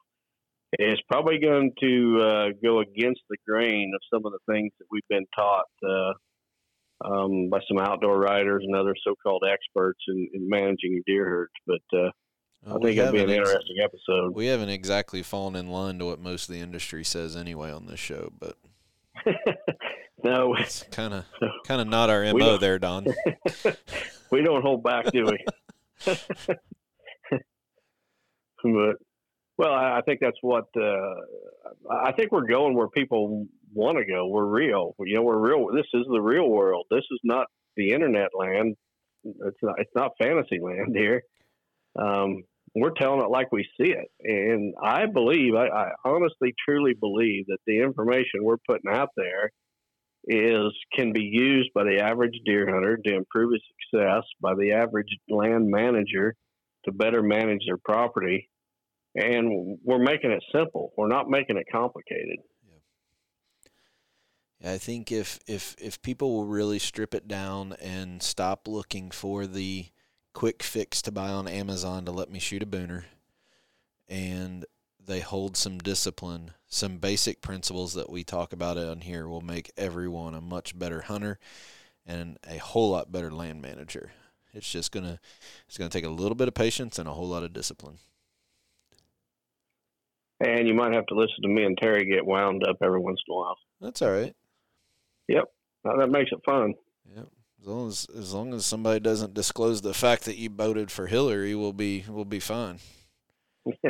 [0.74, 4.86] it's probably going to uh, go against the grain of some of the things that
[4.92, 6.14] we've been taught uh,
[7.04, 11.52] um, by some outdoor riders and other so-called experts in, in managing deer herds.
[11.66, 12.10] But uh,
[12.66, 14.36] I think it'd be an interesting ex- episode.
[14.36, 17.86] We haven't exactly fallen in line to what most of the industry says anyway on
[17.86, 18.58] this show, but
[20.24, 21.26] no, it's kind of
[21.66, 23.06] kind of not our mo there, Don.
[24.32, 25.38] we don't hold back, do we?
[28.64, 28.96] but
[29.58, 31.14] well, I think that's what uh,
[31.92, 34.28] I think we're going where people want to go.
[34.28, 34.96] We're real.
[35.00, 35.68] You know, we're real.
[35.74, 36.86] This is the real world.
[36.90, 38.76] This is not the internet land.
[39.24, 39.76] It's not.
[39.80, 41.22] It's not fantasy land here.
[42.00, 42.44] Um,
[42.76, 47.48] we're telling it like we see it, and I believe, I, I honestly, truly believe
[47.48, 49.52] that the information we're putting out there
[50.28, 54.74] is can be used by the average deer hunter to improve his success, by the
[54.74, 56.36] average land manager
[56.86, 58.50] to better manage their property
[59.18, 60.92] and we're making it simple.
[60.96, 62.38] We're not making it complicated.
[64.64, 69.46] I think if if if people will really strip it down and stop looking for
[69.46, 69.88] the
[70.34, 73.04] quick fix to buy on Amazon to let me shoot a booner,
[74.10, 74.66] and
[75.04, 79.72] they hold some discipline, some basic principles that we talk about on here will make
[79.78, 81.40] everyone a much better hunter
[82.06, 84.12] and a whole lot better land manager.
[84.54, 85.20] It's just gonna
[85.68, 88.00] it's gonna take a little bit of patience and a whole lot of discipline
[90.40, 93.20] and you might have to listen to me and Terry get wound up every once
[93.28, 93.58] in a while.
[93.82, 94.36] That's all right.
[95.28, 95.46] Yep,
[95.84, 96.74] that makes it fun.
[97.16, 97.28] Yep.
[97.62, 101.08] As long as as long as somebody doesn't disclose the fact that you voted for
[101.08, 102.80] Hillary, we'll be we'll be fine.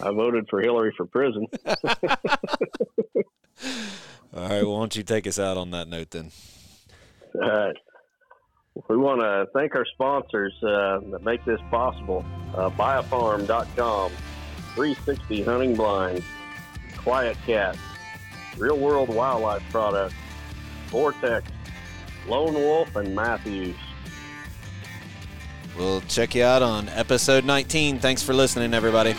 [0.00, 1.46] I voted for Hillary for prison.
[1.66, 1.76] all
[4.32, 4.62] right.
[4.62, 6.30] Well, why don't you take us out on that note then?
[7.34, 7.76] All right.
[8.88, 12.24] We want to thank our sponsors uh, that make this possible.
[12.54, 14.12] Uh, buyafarm.com
[14.74, 16.24] 360 hunting blinds,
[16.94, 17.76] QuietKat,
[18.56, 20.14] Real World Wildlife Products,
[20.92, 21.50] Vortex,
[22.28, 23.74] Lone Wolf, and Mathews.
[25.76, 27.98] We'll check you out on episode 19.
[27.98, 29.14] Thanks for listening, everybody.